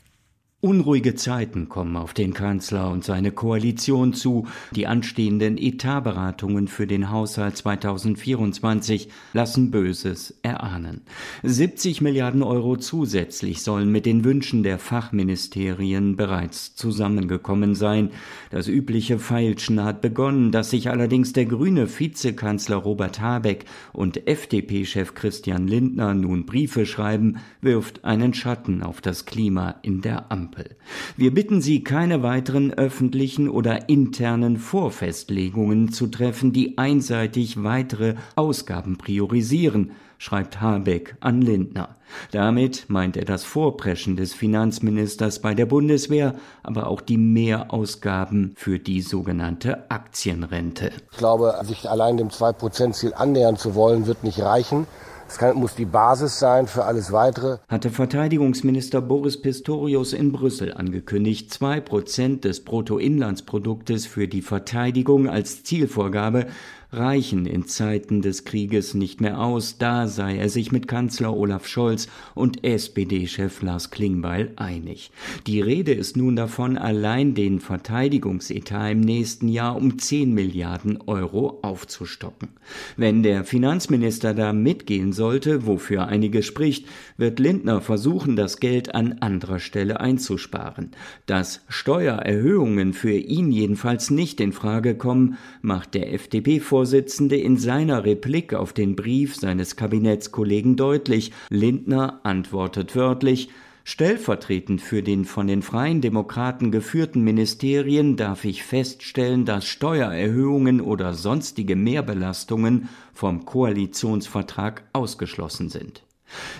Unruhige 0.60 1.13
Zeiten 1.13 1.70
kommen 1.70 1.96
auf 1.96 2.15
den 2.15 2.34
Kanzler 2.34 2.89
und 2.89 3.04
seine 3.04 3.32
Koalition 3.32 4.13
zu. 4.15 4.48
Die 4.72 4.88
anstehenden 4.88 5.56
Etatberatungen 5.56 6.67
für 6.67 6.88
den 6.88 7.12
Haushalt 7.12 7.56
2024 7.58 9.08
lassen 9.34 9.70
Böses 9.70 10.39
erahnen. 10.41 11.02
70 11.43 12.02
Milliarden 12.02 12.41
Euro 12.41 12.76
zusätzlich 12.76 13.62
sollen 13.62 13.91
mit 13.91 14.08
den 14.08 14.24
Wünschen 14.24 14.63
der 14.63 14.80
Fachministerien 14.80 16.15
bereits 16.15 16.76
zusammengekommen 16.76 17.76
sein. 17.76 18.10
Das 18.50 18.67
übliche 18.67 19.20
Feilschen 19.20 19.84
hat 19.84 20.02
begonnen, 20.02 20.52
dass 20.52 20.72
sich 20.72 20.89
allerdings 20.89 21.34
der 21.34 21.46
grüne 21.46 21.88
Vizekanzler 21.88 22.78
Robert 22.78 23.22
Habeck 23.22 23.65
und 23.93 24.26
FDP-Chef 24.28 25.13
Christian 25.13 25.67
Lindner 25.67 26.15
nun 26.15 26.48
Briefe 26.48 26.88
schreiben, 26.88 27.38
wirft 27.62 28.06
einen 28.06 28.34
Schatten 28.34 28.82
auf 28.82 29.02
das 29.02 29.28
Klima 29.28 29.76
in 29.84 30.02
der 30.02 30.32
Ampel. 30.32 30.57
Ampel. 30.58 30.76
Wir 31.15 31.34
bitten 31.34 31.62
Sie, 31.62 31.84
keine 31.84 32.24
weiteren 32.24 32.74
öffentlichen 32.74 33.50
oder 33.50 33.89
internen 33.89 34.58
Vorfestlegungen 34.58 35.91
zu 35.91 36.08
treffen, 36.08 36.54
die 36.54 36.78
einseitig 36.78 37.63
weitere 37.63 38.15
Ausgaben 38.36 38.98
priorisieren, 38.98 39.91
schreibt 40.17 40.62
Habeck 40.62 41.15
an 41.20 41.41
Lindner. 41.41 41.96
Damit 42.32 42.86
meint 42.88 43.17
er 43.17 43.26
das 43.26 43.43
Vorpreschen 43.43 44.15
des 44.15 44.34
Finanzministers 44.34 45.41
bei 45.41 45.54
der 45.54 45.67
Bundeswehr, 45.67 46.36
aber 46.63 46.88
auch 46.88 47.02
die 47.02 47.17
Mehrausgaben 47.17 48.54
für 48.56 48.80
die 48.80 49.02
sogenannte 49.02 49.91
Aktienrente. 49.91 50.91
Ich 51.12 51.17
glaube, 51.17 51.54
sich 51.63 51.88
allein 51.89 52.17
dem 52.17 52.30
2-Prozent-Ziel 52.30 53.13
annähern 53.13 53.58
zu 53.58 53.76
wollen, 53.76 54.08
wird 54.08 54.24
nicht 54.24 54.39
reichen. 54.39 54.88
Es 55.30 55.38
kann, 55.38 55.58
muss 55.58 55.76
die 55.76 55.86
Basis 55.86 56.40
sein 56.40 56.68
für 56.68 56.86
alles 56.86 57.12
Weitere. 57.12 57.58
Hatte 57.68 57.90
Verteidigungsminister 57.90 59.02
Boris 59.02 59.42
Pistorius 59.42 60.13
in 60.13 60.32
Brüssel 60.32 60.74
angekündigt, 60.74 61.54
zwei 61.54 61.82
Prozent 61.82 62.46
des 62.46 62.63
Bruttoinlandsproduktes 62.63 64.06
für 64.06 64.30
die 64.30 64.42
Verteidigung 64.42 65.28
als 65.28 65.63
Zielvorgabe 65.63 66.48
reichen 66.92 67.46
in 67.46 67.68
Zeiten 67.68 68.22
des 68.22 68.46
Krieges 68.46 68.94
nicht 68.94 69.20
mehr 69.20 69.40
aus, 69.40 69.78
da 69.78 70.08
sei 70.08 70.38
er 70.38 70.50
sich 70.50 70.72
mit 70.72 70.88
Kanzler 70.88 71.36
Olaf 71.36 71.68
Scholz 71.68 72.08
und 72.34 72.63
SPD-Chef 72.63 73.62
Lars 73.62 73.92
Klingbeil 73.92 74.54
einig. 74.56 75.12
Die 75.48 75.60
Rede 75.60 75.94
ist 75.94 76.16
nun 76.16 76.36
davon, 76.36 76.78
allein 76.78 77.34
den 77.34 77.60
Verteidigungsetat 77.60 78.92
im 78.92 79.02
nächsten 79.02 79.50
Jahr 79.50 79.76
um 79.76 80.00
10 80.00 80.34
Milliarden 80.34 81.00
Euro 81.08 81.60
aufzustocken. 81.62 82.50
Wenn 82.96 83.24
der 83.24 83.44
Finanzminister 83.44 84.34
da 84.34 84.54
mitgehen 84.54 85.13
sollte, 85.18 85.68
wofür 85.68 86.08
einige 86.08 86.42
spricht, 86.42 86.88
wird 87.18 87.40
Lindner 87.40 87.82
versuchen, 87.82 88.38
das 88.38 88.62
Geld 88.62 88.96
an 88.96 89.18
anderer 89.20 89.60
Stelle 89.60 90.00
einzusparen. 90.00 90.92
Dass 91.26 91.66
Steuererhöhungen 91.68 92.94
für 92.94 93.12
ihn 93.12 93.52
jedenfalls 93.52 94.10
nicht 94.10 94.40
in 94.40 94.54
Frage 94.54 94.96
kommen, 94.96 95.38
macht 95.62 95.94
der 95.94 96.14
FDP 96.14 96.62
vor 96.62 96.78
Vorsitzende 96.78 97.38
in 97.38 97.58
seiner 97.58 98.06
Replik 98.06 98.54
auf 98.54 98.72
den 98.72 98.96
Brief 98.96 99.36
seines 99.36 99.76
Kabinettskollegen 99.76 100.76
deutlich. 100.76 101.32
Lindner 101.50 102.20
antwortet 102.22 102.96
wörtlich 102.96 103.50
Stellvertretend 103.89 104.82
für 104.82 105.02
den 105.02 105.23
von 105.23 105.47
den 105.47 105.62
Freien 105.62 106.02
Demokraten 106.02 106.71
geführten 106.71 107.23
Ministerien 107.23 108.17
darf 108.17 108.43
ich 108.43 108.63
feststellen, 108.63 109.45
dass 109.45 109.65
Steuererhöhungen 109.65 110.82
oder 110.82 111.13
sonstige 111.13 111.78
Mehrbelastungen 111.78 112.89
vom 113.13 113.45
Koalitionsvertrag 113.45 114.84
ausgeschlossen 114.91 115.69
sind. 115.69 116.04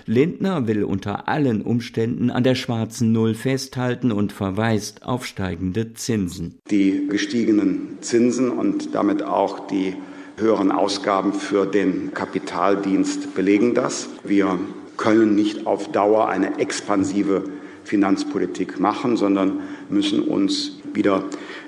Lindner 0.06 0.66
will 0.66 0.84
unter 0.84 1.28
allen 1.28 1.60
Umständen 1.60 2.30
an 2.30 2.44
der 2.44 2.54
schwarzen 2.54 3.12
Null 3.12 3.34
festhalten 3.34 4.10
und 4.10 4.32
verweist 4.32 5.04
auf 5.04 5.26
steigende 5.26 5.92
Zinsen. 5.92 6.54
Die 6.70 7.08
gestiegenen 7.10 7.98
Zinsen 8.00 8.48
und 8.48 8.94
damit 8.94 9.22
auch 9.22 9.66
die 9.66 9.92
höheren 10.38 10.72
Ausgaben 10.72 11.34
für 11.34 11.66
den 11.66 12.14
Kapitaldienst 12.14 13.34
belegen 13.34 13.74
das. 13.74 14.08
Wir 14.24 14.58
können 14.98 15.34
nicht 15.34 15.66
auf 15.66 15.90
Dauer 15.90 16.28
eine 16.28 16.58
expansive 16.58 17.44
Finanzpolitik 17.84 18.78
machen, 18.78 19.16
sondern 19.16 19.60
müssen 19.88 20.20
uns 20.20 20.72
wieder 20.92 21.24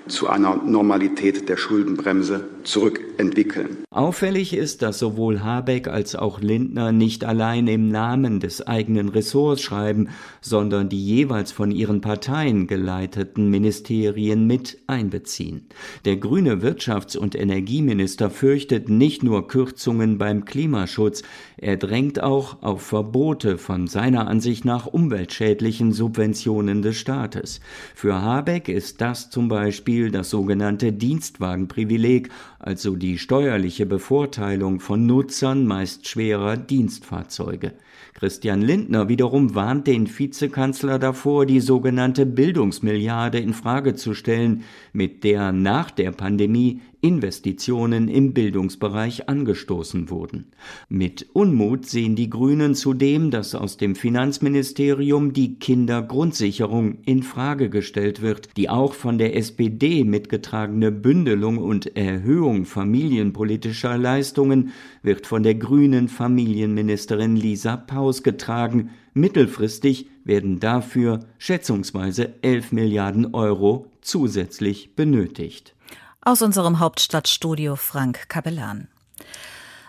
zu 0.08 0.28
einer 0.28 0.56
Normalität 0.56 1.48
der 1.48 1.56
Schuldenbremse 1.56 2.48
zurückentwickeln. 2.64 3.78
Auffällig 3.90 4.54
ist, 4.54 4.82
dass 4.82 4.98
sowohl 4.98 5.40
Habeck 5.42 5.88
als 5.88 6.14
auch 6.14 6.40
Lindner 6.40 6.92
nicht 6.92 7.24
allein 7.24 7.66
im 7.66 7.88
Namen 7.88 8.40
des 8.40 8.66
eigenen 8.66 9.08
Ressorts 9.08 9.62
schreiben, 9.62 10.08
sondern 10.40 10.88
die 10.88 11.04
jeweils 11.04 11.52
von 11.52 11.70
ihren 11.70 12.00
Parteien 12.00 12.66
geleiteten 12.66 13.50
Ministerien 13.50 14.46
mit 14.46 14.78
einbeziehen. 14.86 15.66
Der 16.04 16.16
grüne 16.16 16.62
Wirtschafts- 16.62 17.16
und 17.16 17.34
Energieminister 17.34 18.30
fürchtet 18.30 18.88
nicht 18.88 19.22
nur 19.22 19.48
Kürzungen 19.48 20.18
beim 20.18 20.44
Klimaschutz, 20.44 21.22
er 21.56 21.76
drängt 21.76 22.22
auch 22.22 22.62
auf 22.62 22.82
Verbote 22.82 23.58
von 23.58 23.86
seiner 23.86 24.28
Ansicht 24.28 24.64
nach 24.64 24.86
umweltschädlichen 24.86 25.92
Subventionen 25.92 26.80
des 26.82 26.96
Staates. 26.96 27.60
Für 27.94 28.22
Habeck 28.22 28.68
ist 28.68 29.00
das 29.00 29.30
zum 29.30 29.48
Beispiel 29.48 29.89
das 30.10 30.30
sogenannte 30.30 30.92
Dienstwagenprivileg, 30.92 32.30
also 32.58 32.96
die 32.96 33.18
steuerliche 33.18 33.86
Bevorteilung 33.86 34.80
von 34.80 35.06
Nutzern 35.06 35.66
meist 35.66 36.08
schwerer 36.08 36.56
Dienstfahrzeuge. 36.56 37.72
Christian 38.14 38.60
Lindner 38.60 39.08
wiederum 39.08 39.54
warnt 39.54 39.86
den 39.86 40.06
Vizekanzler 40.06 40.98
davor, 40.98 41.46
die 41.46 41.60
sogenannte 41.60 42.26
Bildungsmilliarde 42.26 43.38
in 43.38 43.54
Frage 43.54 43.94
zu 43.94 44.14
stellen, 44.14 44.64
mit 44.92 45.24
der 45.24 45.52
nach 45.52 45.90
der 45.90 46.12
Pandemie 46.12 46.80
Investitionen 47.00 48.08
im 48.08 48.34
Bildungsbereich 48.34 49.28
angestoßen 49.28 50.10
wurden. 50.10 50.46
Mit 50.88 51.28
Unmut 51.32 51.86
sehen 51.86 52.16
die 52.16 52.28
Grünen 52.28 52.74
zudem, 52.74 53.30
dass 53.30 53.54
aus 53.54 53.76
dem 53.76 53.94
Finanzministerium 53.94 55.32
die 55.32 55.58
Kindergrundsicherung 55.58 56.98
in 57.06 57.22
Frage 57.22 57.70
gestellt 57.70 58.20
wird, 58.20 58.50
die 58.56 58.68
auch 58.68 58.92
von 58.94 59.18
der 59.18 59.36
SPD 59.36 60.04
mitgetragene 60.04 60.92
Bündelung 60.92 61.58
und 61.58 61.96
Erhöhung 61.96 62.66
familienpolitischer 62.66 63.96
Leistungen 63.96 64.72
wird 65.02 65.26
von 65.26 65.42
der 65.42 65.54
grünen 65.54 66.08
Familienministerin 66.08 67.36
Lisa 67.36 67.76
Paus 67.76 68.22
getragen. 68.22 68.90
Mittelfristig 69.14 70.06
werden 70.24 70.60
dafür 70.60 71.20
schätzungsweise 71.38 72.34
11 72.42 72.72
Milliarden 72.72 73.34
Euro 73.34 73.86
zusätzlich 74.00 74.94
benötigt. 74.94 75.74
Aus 76.22 76.42
unserem 76.42 76.80
Hauptstadtstudio 76.80 77.76
Frank 77.76 78.28
Kapellan. 78.28 78.88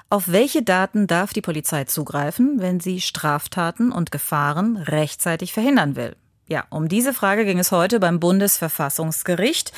Auf 0.09 0.29
welche 0.29 0.63
Daten 0.63 1.05
darf 1.05 1.33
die 1.33 1.41
Polizei 1.41 1.83
zugreifen, 1.83 2.61
wenn 2.61 2.79
sie 2.79 3.01
Straftaten 3.01 3.91
und 3.91 4.11
Gefahren 4.11 4.77
rechtzeitig 4.77 5.51
verhindern 5.51 5.97
will? 5.97 6.15
Ja, 6.47 6.63
um 6.69 6.87
diese 6.87 7.13
Frage 7.13 7.43
ging 7.43 7.59
es 7.59 7.73
heute 7.73 7.99
beim 7.99 8.21
Bundesverfassungsgericht. 8.21 9.73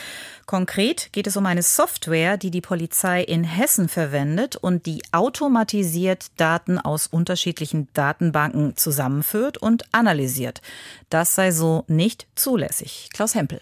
Konkret 0.46 1.12
geht 1.12 1.26
es 1.26 1.38
um 1.38 1.48
eine 1.48 1.64
Software, 1.64 2.38
die 2.38 2.52
die 2.52 2.62
Polizei 2.62 3.24
in 3.24 3.44
Hessen 3.44 3.90
verwendet 3.90 4.56
und 4.56 4.86
die 4.86 5.02
automatisiert 5.12 6.28
Daten 6.38 6.78
aus 6.78 7.08
unterschiedlichen 7.08 7.88
Datenbanken 7.94 8.78
zusammenführt 8.78 9.58
und 9.58 9.86
analysiert. 9.92 10.62
Das 11.10 11.34
sei 11.34 11.52
so 11.52 11.84
nicht 11.88 12.28
zulässig. 12.36 13.10
Klaus 13.12 13.34
Hempel. 13.34 13.60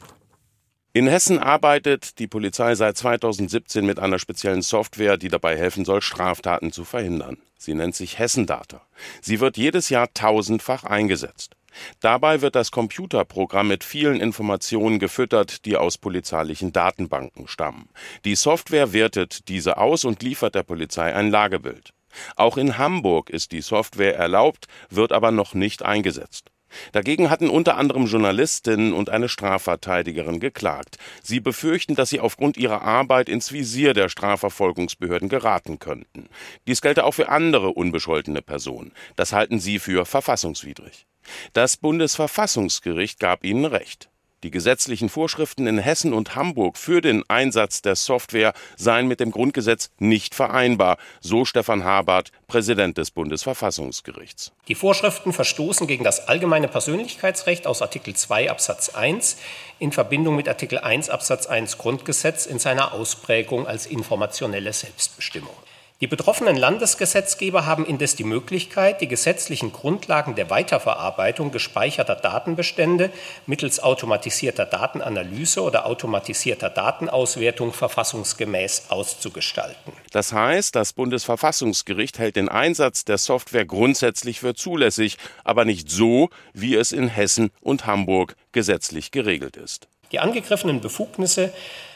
In 0.93 1.08
Hessen 1.08 1.39
arbeitet 1.39 2.19
die 2.19 2.27
Polizei 2.27 2.75
seit 2.75 2.97
2017 2.97 3.86
mit 3.86 3.97
einer 3.97 4.19
speziellen 4.19 4.62
Software, 4.62 5.15
die 5.15 5.30
dabei 5.30 5.58
helfen 5.58 5.86
soll, 5.86 6.01
Straftaten 6.01 6.73
zu 6.73 6.84
verhindern. 6.84 7.38
Sie 7.58 7.73
nennt 7.73 7.95
sich 7.95 8.19
Hessendata. 8.19 8.82
Sie 9.21 9.39
wird 9.39 9.56
jedes 9.56 9.88
Jahr 9.88 10.13
tausendfach 10.13 10.84
eingesetzt. 10.84 11.56
Dabei 12.01 12.41
wird 12.41 12.56
das 12.56 12.71
Computerprogramm 12.71 13.69
mit 13.69 13.86
vielen 13.86 14.19
Informationen 14.19 14.99
gefüttert, 14.99 15.63
die 15.63 15.77
aus 15.77 15.97
polizeilichen 15.97 16.73
Datenbanken 16.73 17.47
stammen. 17.47 17.88
Die 18.25 18.36
Software 18.36 18.91
wertet 18.91 19.47
diese 19.47 19.77
aus 19.77 20.04
und 20.04 20.21
liefert 20.21 20.56
der 20.56 20.63
Polizei 20.63 21.15
ein 21.15 21.32
Lagebild. 21.32 21.93
Auch 22.36 22.58
in 22.58 22.77
Hamburg 22.77 23.30
ist 23.30 23.54
die 23.54 23.62
Software 23.62 24.17
erlaubt, 24.17 24.67
wird 24.89 25.13
aber 25.13 25.32
noch 25.32 25.54
nicht 25.54 25.84
eingesetzt. 25.84 26.50
Dagegen 26.91 27.29
hatten 27.29 27.49
unter 27.49 27.77
anderem 27.77 28.05
Journalistinnen 28.05 28.93
und 28.93 29.10
eine 29.10 29.29
Strafverteidigerin 29.29 30.39
geklagt. 30.39 30.97
Sie 31.23 31.39
befürchten, 31.39 31.95
dass 31.95 32.10
sie 32.10 32.19
aufgrund 32.19 32.57
ihrer 32.57 32.81
Arbeit 32.81 33.29
ins 33.29 33.51
Visier 33.51 33.93
der 33.93 34.10
Strafverfolgungsbehörden 34.10 35.29
geraten 35.29 35.79
könnten. 35.79 36.29
Dies 36.67 36.81
gelte 36.81 37.05
auch 37.05 37.13
für 37.13 37.29
andere 37.29 37.69
unbescholtene 37.69 38.41
Personen. 38.41 38.91
Das 39.15 39.34
halten 39.34 39.60
sie 39.60 39.79
für 39.79 40.05
verfassungswidrig. 40.05 41.07
Das 41.53 41.77
Bundesverfassungsgericht 41.77 43.19
gab 43.19 43.43
ihnen 43.43 43.65
recht. 43.65 44.11
Die 44.43 44.51
gesetzlichen 44.51 45.10
Vorschriften 45.10 45.67
in 45.67 45.77
Hessen 45.77 46.13
und 46.13 46.36
Hamburg 46.36 46.77
für 46.77 47.01
den 47.01 47.23
Einsatz 47.30 47.84
der 47.84 47.95
Software 47.95 48.54
seien 48.75 49.08
mit 49.08 49.19
dem 49.19 49.30
Grundgesetz 49.30 49.91
nicht 49.99 50.34
vereinbar, 50.34 50.97
so 51.19 51.45
Stefan 51.45 51.84
Habart, 51.84 52.32
Präsident 52.47 52.97
des 52.97 53.12
Bundesverfassungsgerichts. 53.12 54.51
Die 54.67 54.75
Vorschriften 54.75 55.32
verstoßen 55.32 55.86
gegen 55.86 56.04
das 56.04 56.27
allgemeine 56.27 56.67
Persönlichkeitsrecht 56.67 57.67
aus 57.67 57.84
Artikel 57.84 58.15
2 58.15 58.49
Absatz 58.49 58.89
1 58.89 59.38
in 59.77 59.91
Verbindung 59.91 60.36
mit 60.36 60.47
Artikel 60.47 60.80
1 60.80 61.10
Absatz 61.10 61.45
1 61.45 61.77
Grundgesetz 61.77 62.47
in 62.47 62.58
seiner 62.58 62.93
Ausprägung 62.93 63.67
als 63.67 63.86
informationelle 63.86 64.73
Selbstbestimmung. 64.73 65.56
Die 66.01 66.07
betroffenen 66.07 66.55
Landesgesetzgeber 66.57 67.67
haben 67.67 67.85
indes 67.85 68.15
die 68.15 68.23
Möglichkeit, 68.23 69.01
die 69.01 69.07
gesetzlichen 69.07 69.71
Grundlagen 69.71 70.33
der 70.33 70.49
Weiterverarbeitung 70.49 71.51
gespeicherter 71.51 72.15
Datenbestände 72.15 73.11
mittels 73.45 73.79
automatisierter 73.79 74.65
Datenanalyse 74.65 75.61
oder 75.61 75.85
automatisierter 75.85 76.71
Datenauswertung 76.71 77.71
verfassungsgemäß 77.71 78.85
auszugestalten. 78.89 79.93
Das 80.09 80.33
heißt, 80.33 80.75
das 80.75 80.93
Bundesverfassungsgericht 80.93 82.17
hält 82.17 82.35
den 82.35 82.49
Einsatz 82.49 83.05
der 83.05 83.19
Software 83.19 83.65
grundsätzlich 83.65 84.39
für 84.39 84.55
zulässig, 84.55 85.17
aber 85.43 85.65
nicht 85.65 85.91
so, 85.91 86.31
wie 86.53 86.73
es 86.73 86.93
in 86.93 87.09
Hessen 87.09 87.51
und 87.61 87.85
Hamburg 87.85 88.35
gesetzlich 88.53 89.11
geregelt 89.11 89.55
ist. 89.55 89.87
Die 90.11 90.19
angegriffenen 90.19 90.81
Befugnisse 90.81 91.53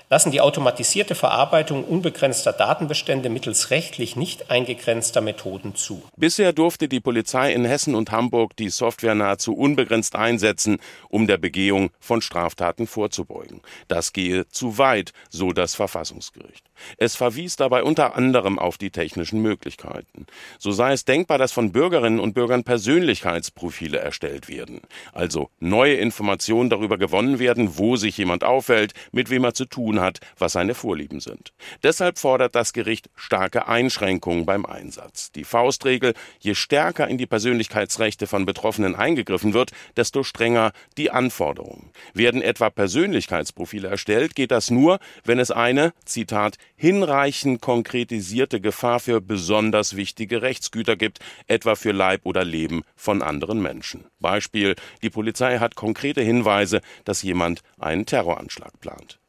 lassen 0.09 0.31
die 0.31 0.41
automatisierte 0.41 1.15
Verarbeitung 1.15 1.83
unbegrenzter 1.83 2.53
Datenbestände 2.53 3.29
mittels 3.29 3.71
rechtlich 3.71 4.15
nicht 4.15 4.51
eingegrenzter 4.51 5.21
Methoden 5.21 5.75
zu. 5.75 6.03
Bisher 6.15 6.53
durfte 6.53 6.87
die 6.87 6.99
Polizei 6.99 7.53
in 7.53 7.65
Hessen 7.65 7.95
und 7.95 8.11
Hamburg 8.11 8.55
die 8.55 8.69
Software 8.69 9.15
nahezu 9.15 9.55
unbegrenzt 9.55 10.15
einsetzen, 10.15 10.77
um 11.09 11.27
der 11.27 11.37
Begehung 11.37 11.89
von 11.99 12.21
Straftaten 12.21 12.87
vorzubeugen. 12.87 13.61
Das 13.87 14.13
gehe 14.13 14.47
zu 14.49 14.77
weit, 14.77 15.11
so 15.29 15.51
das 15.51 15.75
Verfassungsgericht. 15.75 16.65
Es 16.97 17.15
verwies 17.15 17.55
dabei 17.55 17.83
unter 17.83 18.15
anderem 18.15 18.59
auf 18.59 18.77
die 18.77 18.91
technischen 18.91 19.41
Möglichkeiten. 19.41 20.25
So 20.59 20.71
sei 20.71 20.93
es 20.93 21.05
denkbar, 21.05 21.37
dass 21.37 21.51
von 21.51 21.71
Bürgerinnen 21.71 22.19
und 22.19 22.33
Bürgern 22.33 22.63
Persönlichkeitsprofile 22.63 23.97
erstellt 23.97 24.49
werden, 24.49 24.81
also 25.13 25.49
neue 25.59 25.95
Informationen 25.95 26.69
darüber 26.69 26.97
gewonnen 26.97 27.39
werden, 27.39 27.77
wo 27.77 27.95
sich 27.95 28.17
jemand 28.17 28.43
aufhält, 28.43 28.93
mit 29.11 29.29
wem 29.29 29.43
er 29.45 29.53
zu 29.53 29.65
tun 29.65 29.94
hat, 29.99 30.19
was 30.38 30.53
seine 30.53 30.73
Vorlieben 30.73 31.19
sind. 31.19 31.53
Deshalb 31.84 32.17
fordert 32.17 32.55
das 32.55 32.73
Gericht 32.73 33.10
starke 33.15 33.67
Einschränkungen 33.67 34.45
beim 34.45 34.65
Einsatz. 34.65 35.31
Die 35.31 35.43
Faustregel, 35.43 36.13
je 36.39 36.55
stärker 36.55 37.08
in 37.08 37.17
die 37.17 37.25
Persönlichkeitsrechte 37.27 38.27
von 38.27 38.45
Betroffenen 38.45 38.95
eingegriffen 38.95 39.53
wird, 39.53 39.71
desto 39.97 40.23
strenger 40.23 40.71
die 40.97 41.12
Anforderungen. 41.12 41.91
Werden 42.13 42.41
etwa 42.41 42.69
Persönlichkeitsprofile 42.69 43.88
erstellt, 43.88 44.36
geht 44.36 44.51
das 44.51 44.69
nur, 44.69 44.99
wenn 45.23 45.39
es 45.39 45.51
eine, 45.51 45.93
Zitat, 46.05 46.58
hinreichend 46.75 47.62
konkretisierte 47.62 48.62
Gefahr 48.62 48.99
für 48.99 49.21
besonders 49.21 49.95
wichtige 49.95 50.41
Rechtsgüter 50.41 50.95
gibt, 50.95 51.19
etwa 51.47 51.75
für 51.75 51.91
Leib 51.91 52.21
oder 52.25 52.43
Leben 52.43 52.84
von 52.95 53.21
anderen 53.21 53.62
Menschen. 53.62 54.05
Beispiel, 54.19 54.75
die 55.01 55.10
Polizei 55.10 55.60
hat 55.60 55.75
konkrete 55.75 56.21
Hinweise, 56.21 56.81
dass 57.03 57.23
jemand 57.23 57.62
einen 57.79 58.05
Terroranschlag 58.05 58.79
plant. 58.79 59.19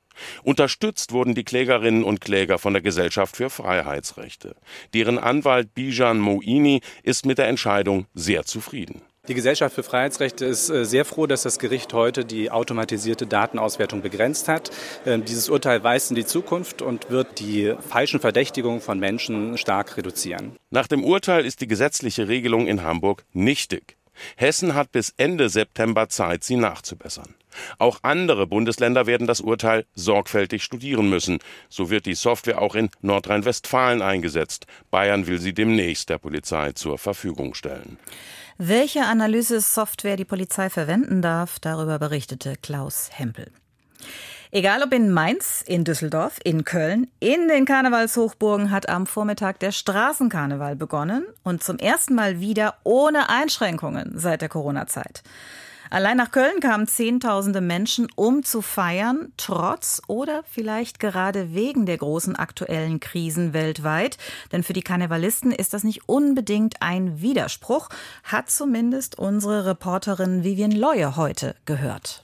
Unterstützt 0.42 1.12
wurden 1.12 1.34
die 1.34 1.44
Klägerinnen 1.44 2.04
und 2.04 2.20
Kläger 2.20 2.58
von 2.58 2.72
der 2.72 2.82
Gesellschaft 2.82 3.36
für 3.36 3.50
Freiheitsrechte. 3.50 4.56
Deren 4.94 5.18
Anwalt 5.18 5.74
Bijan 5.74 6.18
Moini 6.18 6.80
ist 7.02 7.26
mit 7.26 7.38
der 7.38 7.48
Entscheidung 7.48 8.06
sehr 8.14 8.44
zufrieden. 8.44 9.02
Die 9.28 9.34
Gesellschaft 9.34 9.74
für 9.74 9.82
Freiheitsrechte 9.82 10.44
ist 10.44 10.70
äh, 10.70 10.84
sehr 10.84 11.04
froh, 11.04 11.26
dass 11.26 11.42
das 11.42 11.58
Gericht 11.58 11.92
heute 11.92 12.24
die 12.24 12.52
automatisierte 12.52 13.26
Datenauswertung 13.26 14.00
begrenzt 14.00 14.46
hat. 14.46 14.70
Ähm, 15.04 15.24
dieses 15.24 15.48
Urteil 15.48 15.82
weist 15.82 16.10
in 16.10 16.14
die 16.14 16.24
Zukunft 16.24 16.80
und 16.80 17.10
wird 17.10 17.40
die 17.40 17.74
falschen 17.88 18.20
Verdächtigungen 18.20 18.80
von 18.80 19.00
Menschen 19.00 19.58
stark 19.58 19.96
reduzieren. 19.96 20.52
Nach 20.70 20.86
dem 20.86 21.02
Urteil 21.02 21.44
ist 21.44 21.60
die 21.60 21.66
gesetzliche 21.66 22.28
Regelung 22.28 22.68
in 22.68 22.84
Hamburg 22.84 23.24
nichtig. 23.32 23.96
Hessen 24.36 24.74
hat 24.74 24.92
bis 24.92 25.14
Ende 25.16 25.48
September 25.48 26.08
Zeit, 26.08 26.44
sie 26.44 26.56
nachzubessern. 26.56 27.34
Auch 27.78 28.00
andere 28.02 28.46
Bundesländer 28.46 29.06
werden 29.06 29.26
das 29.26 29.40
Urteil 29.40 29.86
sorgfältig 29.94 30.62
studieren 30.62 31.08
müssen. 31.08 31.38
So 31.68 31.90
wird 31.90 32.06
die 32.06 32.14
Software 32.14 32.60
auch 32.60 32.74
in 32.74 32.90
Nordrhein-Westfalen 33.00 34.02
eingesetzt. 34.02 34.66
Bayern 34.90 35.26
will 35.26 35.38
sie 35.38 35.54
demnächst 35.54 36.08
der 36.08 36.18
Polizei 36.18 36.72
zur 36.72 36.98
Verfügung 36.98 37.54
stellen. 37.54 37.98
Welche 38.58 39.04
Analysesoftware 39.04 40.16
die 40.16 40.24
Polizei 40.24 40.70
verwenden 40.70 41.20
darf, 41.20 41.58
darüber 41.58 41.98
berichtete 41.98 42.56
Klaus 42.60 43.10
Hempel. 43.12 43.50
Egal 44.56 44.82
ob 44.82 44.94
in 44.94 45.12
Mainz, 45.12 45.62
in 45.66 45.84
Düsseldorf, 45.84 46.40
in 46.42 46.64
Köln, 46.64 47.08
in 47.20 47.46
den 47.46 47.66
Karnevalshochburgen 47.66 48.70
hat 48.70 48.88
am 48.88 49.06
Vormittag 49.06 49.60
der 49.60 49.70
Straßenkarneval 49.70 50.76
begonnen 50.76 51.26
und 51.42 51.62
zum 51.62 51.76
ersten 51.76 52.14
Mal 52.14 52.40
wieder 52.40 52.76
ohne 52.82 53.28
Einschränkungen 53.28 54.12
seit 54.18 54.40
der 54.40 54.48
Corona-Zeit. 54.48 55.22
Allein 55.90 56.16
nach 56.16 56.30
Köln 56.30 56.60
kamen 56.60 56.86
Zehntausende 56.88 57.60
Menschen, 57.60 58.08
um 58.16 58.44
zu 58.44 58.62
feiern, 58.62 59.30
trotz 59.36 60.00
oder 60.06 60.42
vielleicht 60.50 61.00
gerade 61.00 61.52
wegen 61.52 61.84
der 61.84 61.98
großen 61.98 62.34
aktuellen 62.34 62.98
Krisen 62.98 63.52
weltweit. 63.52 64.16
Denn 64.52 64.62
für 64.62 64.72
die 64.72 64.80
Karnevalisten 64.80 65.52
ist 65.52 65.74
das 65.74 65.84
nicht 65.84 66.08
unbedingt 66.08 66.76
ein 66.80 67.20
Widerspruch, 67.20 67.90
hat 68.24 68.48
zumindest 68.48 69.18
unsere 69.18 69.66
Reporterin 69.66 70.44
Vivian 70.44 70.72
Leue 70.72 71.16
heute 71.16 71.56
gehört. 71.66 72.22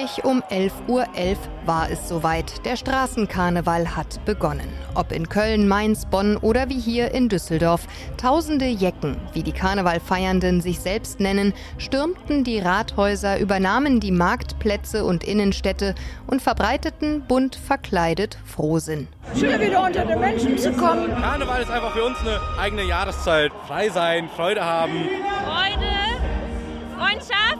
Pünktlich 0.00 0.24
um 0.24 0.42
11.11 0.50 0.70
Uhr 0.88 1.02
.11 1.14 1.36
war 1.66 1.90
es 1.90 2.08
soweit. 2.08 2.64
Der 2.64 2.76
Straßenkarneval 2.76 3.96
hat 3.96 4.24
begonnen. 4.24 4.68
Ob 4.94 5.12
in 5.12 5.28
Köln, 5.28 5.68
Mainz, 5.68 6.06
Bonn 6.06 6.38
oder 6.38 6.70
wie 6.70 6.80
hier 6.80 7.12
in 7.12 7.28
Düsseldorf. 7.28 7.86
Tausende 8.16 8.64
Jecken, 8.64 9.16
wie 9.34 9.42
die 9.42 9.52
Karnevalfeiernden 9.52 10.62
sich 10.62 10.80
selbst 10.80 11.20
nennen, 11.20 11.52
stürmten 11.76 12.44
die 12.44 12.60
Rathäuser, 12.60 13.38
übernahmen 13.38 14.00
die 14.00 14.10
Marktplätze 14.10 15.04
und 15.04 15.22
Innenstädte 15.22 15.94
und 16.26 16.40
verbreiteten 16.40 17.22
bunt 17.28 17.56
verkleidet 17.56 18.38
Frohsinn. 18.46 19.06
Schön 19.38 19.60
wieder 19.60 19.84
unter 19.84 20.06
den 20.06 20.18
Menschen 20.18 20.56
zu 20.56 20.72
kommen. 20.72 21.14
Karneval 21.20 21.60
ist 21.60 21.70
einfach 21.70 21.92
für 21.92 22.04
uns 22.04 22.18
eine 22.20 22.40
eigene 22.58 22.84
Jahreszeit. 22.84 23.52
Frei 23.66 23.90
sein, 23.90 24.30
Freude 24.34 24.64
haben. 24.64 25.08
Freude, 25.44 25.90
Freundschaft 26.96 27.58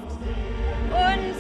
und 0.91 1.40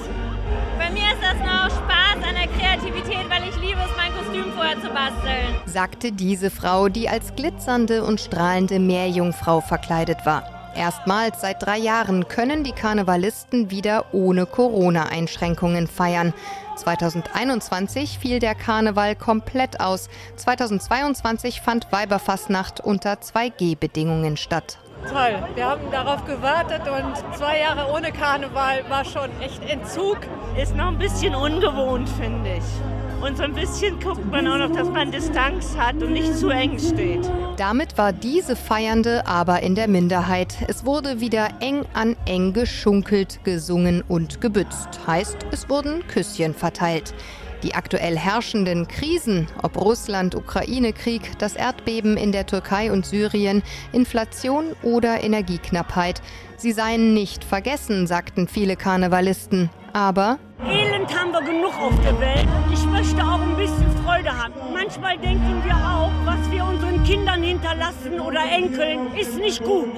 das 1.31 1.39
noch 1.41 1.71
Spaß 1.71 2.29
an 2.29 2.35
der 2.35 2.49
Kreativität, 2.49 3.31
weil 3.31 3.49
ich 3.49 3.57
liebe 3.61 3.81
es, 3.81 3.97
mein 3.97 4.13
Kostüm 4.15 4.53
vorher 4.53 4.81
zu 4.81 4.89
basteln. 4.89 5.55
Sagte 5.67 6.13
diese 6.13 6.51
Frau, 6.51 6.89
die 6.89 7.09
als 7.09 7.35
glitzernde 7.37 8.05
und 8.05 8.21
strahlende 8.21 8.79
Meerjungfrau 8.81 9.61
verkleidet 9.61 10.27
war. 10.27 10.73
Erstmals 10.75 11.41
seit 11.41 11.63
drei 11.65 11.79
Jahren 11.79 12.29
können 12.29 12.65
die 12.65 12.73
Karnevalisten 12.73 13.71
wieder 13.71 14.07
ohne 14.13 14.47
Corona-Einschränkungen 14.47 15.87
feiern. 15.89 16.33
2021 16.77 18.19
fiel 18.19 18.39
der 18.39 18.55
Karneval 18.55 19.15
komplett 19.15 19.81
aus. 19.81 20.09
2022 20.37 21.61
fand 21.61 21.93
Weiberfassnacht 21.93 22.81
unter 22.81 23.15
2G-Bedingungen 23.15 24.37
statt. 24.37 24.79
Toll. 25.09 25.43
Wir 25.55 25.67
haben 25.67 25.91
darauf 25.91 26.25
gewartet 26.27 26.83
und 26.87 27.37
zwei 27.37 27.61
Jahre 27.61 27.93
ohne 27.93 28.13
Karneval 28.13 28.85
war 28.89 29.05
schon 29.05 29.31
echt 29.41 29.63
Entzug. 29.69 30.19
Ist 30.61 30.77
noch 30.77 30.89
ein 30.89 30.99
bisschen 30.99 31.35
ungewohnt, 31.35 32.09
finde 32.09 32.57
ich. 32.59 33.25
Und 33.25 33.37
so 33.37 33.43
ein 33.43 33.55
bisschen 33.55 34.01
guckt 34.01 34.25
man 34.31 34.47
auch 34.47 34.57
noch, 34.57 34.75
dass 34.75 34.89
man 34.89 35.11
Distanz 35.11 35.77
hat 35.77 36.03
und 36.03 36.13
nicht 36.13 36.37
zu 36.37 36.49
eng 36.49 36.79
steht. 36.79 37.31
Damit 37.59 37.99
war 37.99 38.15
diese 38.15 38.57
Feiernde 38.57 39.27
aber 39.27 39.63
in 39.63 39.75
der 39.75 39.89
Minderheit. 39.89 40.57
Es 40.69 40.87
wurde 40.87 41.21
wieder 41.21 41.49
eng 41.61 41.85
an 41.93 42.17
eng 42.25 42.55
geschunkelt, 42.55 43.45
gesungen 43.45 44.03
und 44.09 44.41
gebützt. 44.41 45.01
Heißt, 45.07 45.37
es 45.51 45.69
wurden 45.69 46.07
Küsschen 46.07 46.55
verteilt. 46.55 47.13
Die 47.63 47.75
aktuell 47.75 48.17
herrschenden 48.17 48.89
Krisen, 48.89 49.47
ob 49.63 49.77
Russland, 49.81 50.35
Ukraine-Krieg, 50.35 51.39
das 51.39 51.57
Erdbeben 51.57 52.17
in 52.17 52.33
der 52.33 52.47
Türkei 52.47 52.91
und 52.91 53.05
Syrien, 53.05 53.63
Inflation 53.93 54.73
oder 54.83 55.23
Energieknappheit, 55.23 56.23
sie 56.57 56.73
seien 56.73 57.13
nicht 57.13 57.45
vergessen, 57.45 58.07
sagten 58.07 58.49
viele 58.49 58.77
Karnevalisten. 58.77 59.71
Aber 59.93 60.39
Elend 60.65 61.15
haben 61.19 61.33
wir 61.33 61.43
genug 61.43 61.75
auf 61.81 61.95
der 62.03 62.19
Welt 62.21 62.49
ich 62.73 62.87
möchte 62.87 63.23
auch 63.23 63.41
ein 63.41 63.57
bisschen 63.57 63.91
Freude 64.05 64.31
haben. 64.37 64.55
Manchmal 64.73 65.19
denken 65.19 65.63
wir 65.65 65.75
auch, 65.75 66.11
was 66.25 66.51
wir 66.51 66.65
unseren 66.65 67.03
Kindern 67.05 67.43
hinterlassen 67.43 68.21
oder 68.21 68.41
Enkeln, 68.43 69.15
ist 69.15 69.37
nicht 69.37 69.63
gut. 69.63 69.89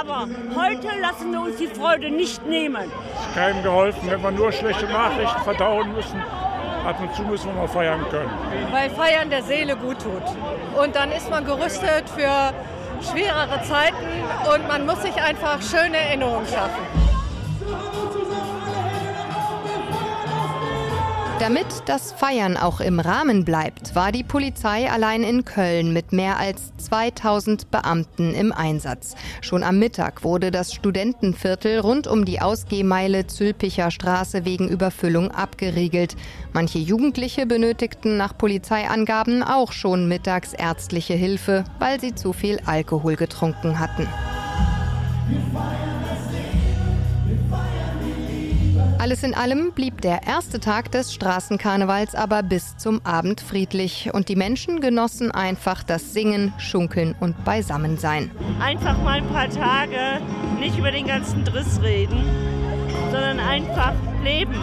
Aber 0.00 0.28
heute 0.54 0.88
lassen 1.00 1.32
wir 1.32 1.40
uns 1.42 1.56
die 1.56 1.66
Freude 1.66 2.10
nicht 2.10 2.44
nehmen. 2.46 2.90
Es 3.14 3.26
ist 3.26 3.34
keinem 3.34 3.62
geholfen, 3.62 4.10
wenn 4.10 4.22
wir 4.22 4.30
nur 4.30 4.52
schlechte 4.52 4.86
Nachrichten 4.86 5.42
verdauen 5.42 5.92
müssen 5.92 6.22
ab 6.86 7.00
und 7.00 7.14
zu 7.14 7.22
müssen 7.22 7.46
wir 7.46 7.54
mal 7.54 7.68
feiern 7.68 8.04
können. 8.10 8.30
Weil 8.70 8.90
Feiern 8.90 9.30
der 9.30 9.42
Seele 9.42 9.76
gut 9.76 9.98
tut. 10.00 10.22
Und 10.80 10.94
dann 10.94 11.10
ist 11.12 11.30
man 11.30 11.44
gerüstet 11.44 12.08
für 12.08 12.52
schwerere 13.02 13.62
Zeiten 13.62 14.06
und 14.52 14.68
man 14.68 14.86
muss 14.86 15.02
sich 15.02 15.14
einfach 15.16 15.60
schöne 15.60 15.96
Erinnerungen 15.96 16.46
schaffen. 16.46 17.11
Damit 21.42 21.66
das 21.86 22.12
Feiern 22.12 22.56
auch 22.56 22.78
im 22.78 23.00
Rahmen 23.00 23.44
bleibt, 23.44 23.96
war 23.96 24.12
die 24.12 24.22
Polizei 24.22 24.88
allein 24.88 25.24
in 25.24 25.44
Köln 25.44 25.92
mit 25.92 26.12
mehr 26.12 26.38
als 26.38 26.72
2000 26.76 27.68
Beamten 27.68 28.32
im 28.32 28.52
Einsatz. 28.52 29.16
Schon 29.40 29.64
am 29.64 29.80
Mittag 29.80 30.22
wurde 30.22 30.52
das 30.52 30.72
Studentenviertel 30.72 31.80
rund 31.80 32.06
um 32.06 32.24
die 32.24 32.40
Ausgehmeile 32.40 33.26
Zülpicher 33.26 33.90
Straße 33.90 34.44
wegen 34.44 34.68
Überfüllung 34.68 35.32
abgeriegelt. 35.32 36.14
Manche 36.52 36.78
Jugendliche 36.78 37.44
benötigten 37.44 38.16
nach 38.16 38.38
Polizeiangaben 38.38 39.42
auch 39.42 39.72
schon 39.72 40.06
mittags 40.06 40.52
ärztliche 40.52 41.14
Hilfe, 41.14 41.64
weil 41.80 42.00
sie 42.00 42.14
zu 42.14 42.32
viel 42.32 42.60
Alkohol 42.66 43.16
getrunken 43.16 43.80
hatten. 43.80 44.06
Alles 49.02 49.24
in 49.24 49.34
allem 49.34 49.72
blieb 49.72 50.00
der 50.00 50.28
erste 50.28 50.60
Tag 50.60 50.92
des 50.92 51.12
Straßenkarnevals 51.12 52.14
aber 52.14 52.44
bis 52.44 52.76
zum 52.76 53.04
Abend 53.04 53.40
friedlich 53.40 54.10
und 54.14 54.28
die 54.28 54.36
Menschen 54.36 54.80
genossen 54.80 55.32
einfach 55.32 55.82
das 55.82 56.12
Singen, 56.12 56.52
Schunkeln 56.56 57.16
und 57.18 57.44
Beisammensein. 57.44 58.30
Einfach 58.60 58.96
mal 59.02 59.14
ein 59.18 59.26
paar 59.26 59.50
Tage 59.50 60.20
nicht 60.60 60.78
über 60.78 60.92
den 60.92 61.08
ganzen 61.08 61.44
Driss 61.44 61.82
reden, 61.82 62.22
sondern 63.10 63.40
einfach 63.40 63.94
leben. 64.22 64.54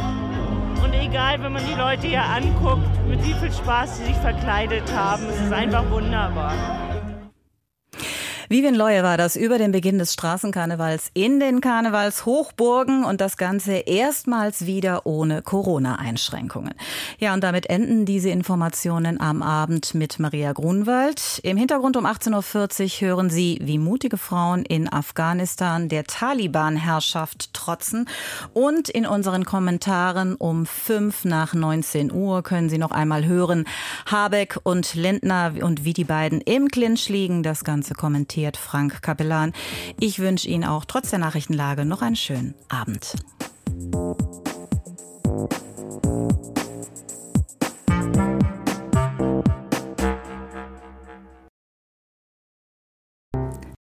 Und 0.81 0.93
egal, 0.93 1.43
wenn 1.43 1.51
man 1.51 1.65
die 1.65 1.77
Leute 1.77 2.07
hier 2.07 2.23
anguckt, 2.23 2.87
mit 3.09 3.21
wie 3.25 3.33
viel 3.33 3.51
Spaß 3.51 3.97
sie 3.97 4.05
sich 4.05 4.15
verkleidet 4.15 4.89
haben, 4.95 5.23
es 5.27 5.41
ist 5.41 5.51
einfach 5.51 5.83
wunderbar. 5.91 6.53
Vivian 8.51 8.73
Leue 8.73 9.03
war 9.03 9.15
das 9.15 9.35
über 9.35 9.59
den 9.59 9.71
Beginn 9.71 9.99
des 9.99 10.11
Straßenkarnevals 10.13 11.11
in 11.13 11.39
den 11.39 11.61
Karnevalshochburgen 11.61 13.03
und 13.03 13.21
das 13.21 13.37
Ganze 13.37 13.73
erstmals 13.73 14.65
wieder 14.65 15.05
ohne 15.05 15.43
Corona-Einschränkungen. 15.43 16.73
Ja, 17.19 17.35
und 17.35 17.43
damit 17.43 17.69
enden 17.69 18.07
diese 18.07 18.31
Informationen 18.31 19.21
am 19.21 19.43
Abend 19.43 19.93
mit 19.93 20.17
Maria 20.17 20.51
Grunwald. 20.53 21.39
Im 21.43 21.57
Hintergrund 21.57 21.95
um 21.95 22.07
18.40 22.07 23.03
Uhr 23.03 23.07
hören 23.07 23.29
Sie, 23.29 23.59
wie 23.61 23.77
mutige 23.77 24.17
Frauen 24.17 24.65
in 24.65 24.91
Afghanistan 24.91 25.87
der 25.87 26.05
Taliban-Herrschaft 26.05 27.53
trotzen. 27.53 28.09
Und 28.53 28.89
in 28.89 29.05
unseren 29.05 29.45
Kommentaren 29.45 30.33
um 30.33 30.65
5 30.65 31.23
nach 31.25 31.53
19 31.53 32.11
Uhr 32.11 32.41
können 32.41 32.69
Sie 32.69 32.79
noch 32.79 32.89
einmal 32.89 33.27
hören, 33.27 33.65
Habeck 34.07 34.59
und 34.63 34.95
Lindner 34.95 35.53
und 35.61 35.85
wie 35.85 35.93
die 35.93 36.03
beiden 36.03 36.41
im 36.41 36.67
Clinch 36.69 37.09
liegen. 37.09 37.43
Das 37.43 37.63
Ganze 37.63 37.93
kommentiert 37.93 38.38
kommentiert 38.39 38.57
Frank 38.57 39.01
Capellan. 39.01 39.53
Ich 39.99 40.19
wünsche 40.19 40.47
Ihnen 40.47 40.63
auch 40.63 40.85
trotz 40.85 41.09
der 41.09 41.19
Nachrichtenlage 41.19 41.83
noch 41.83 42.01
einen 42.01 42.15
schönen 42.15 42.55
Abend. 42.69 43.15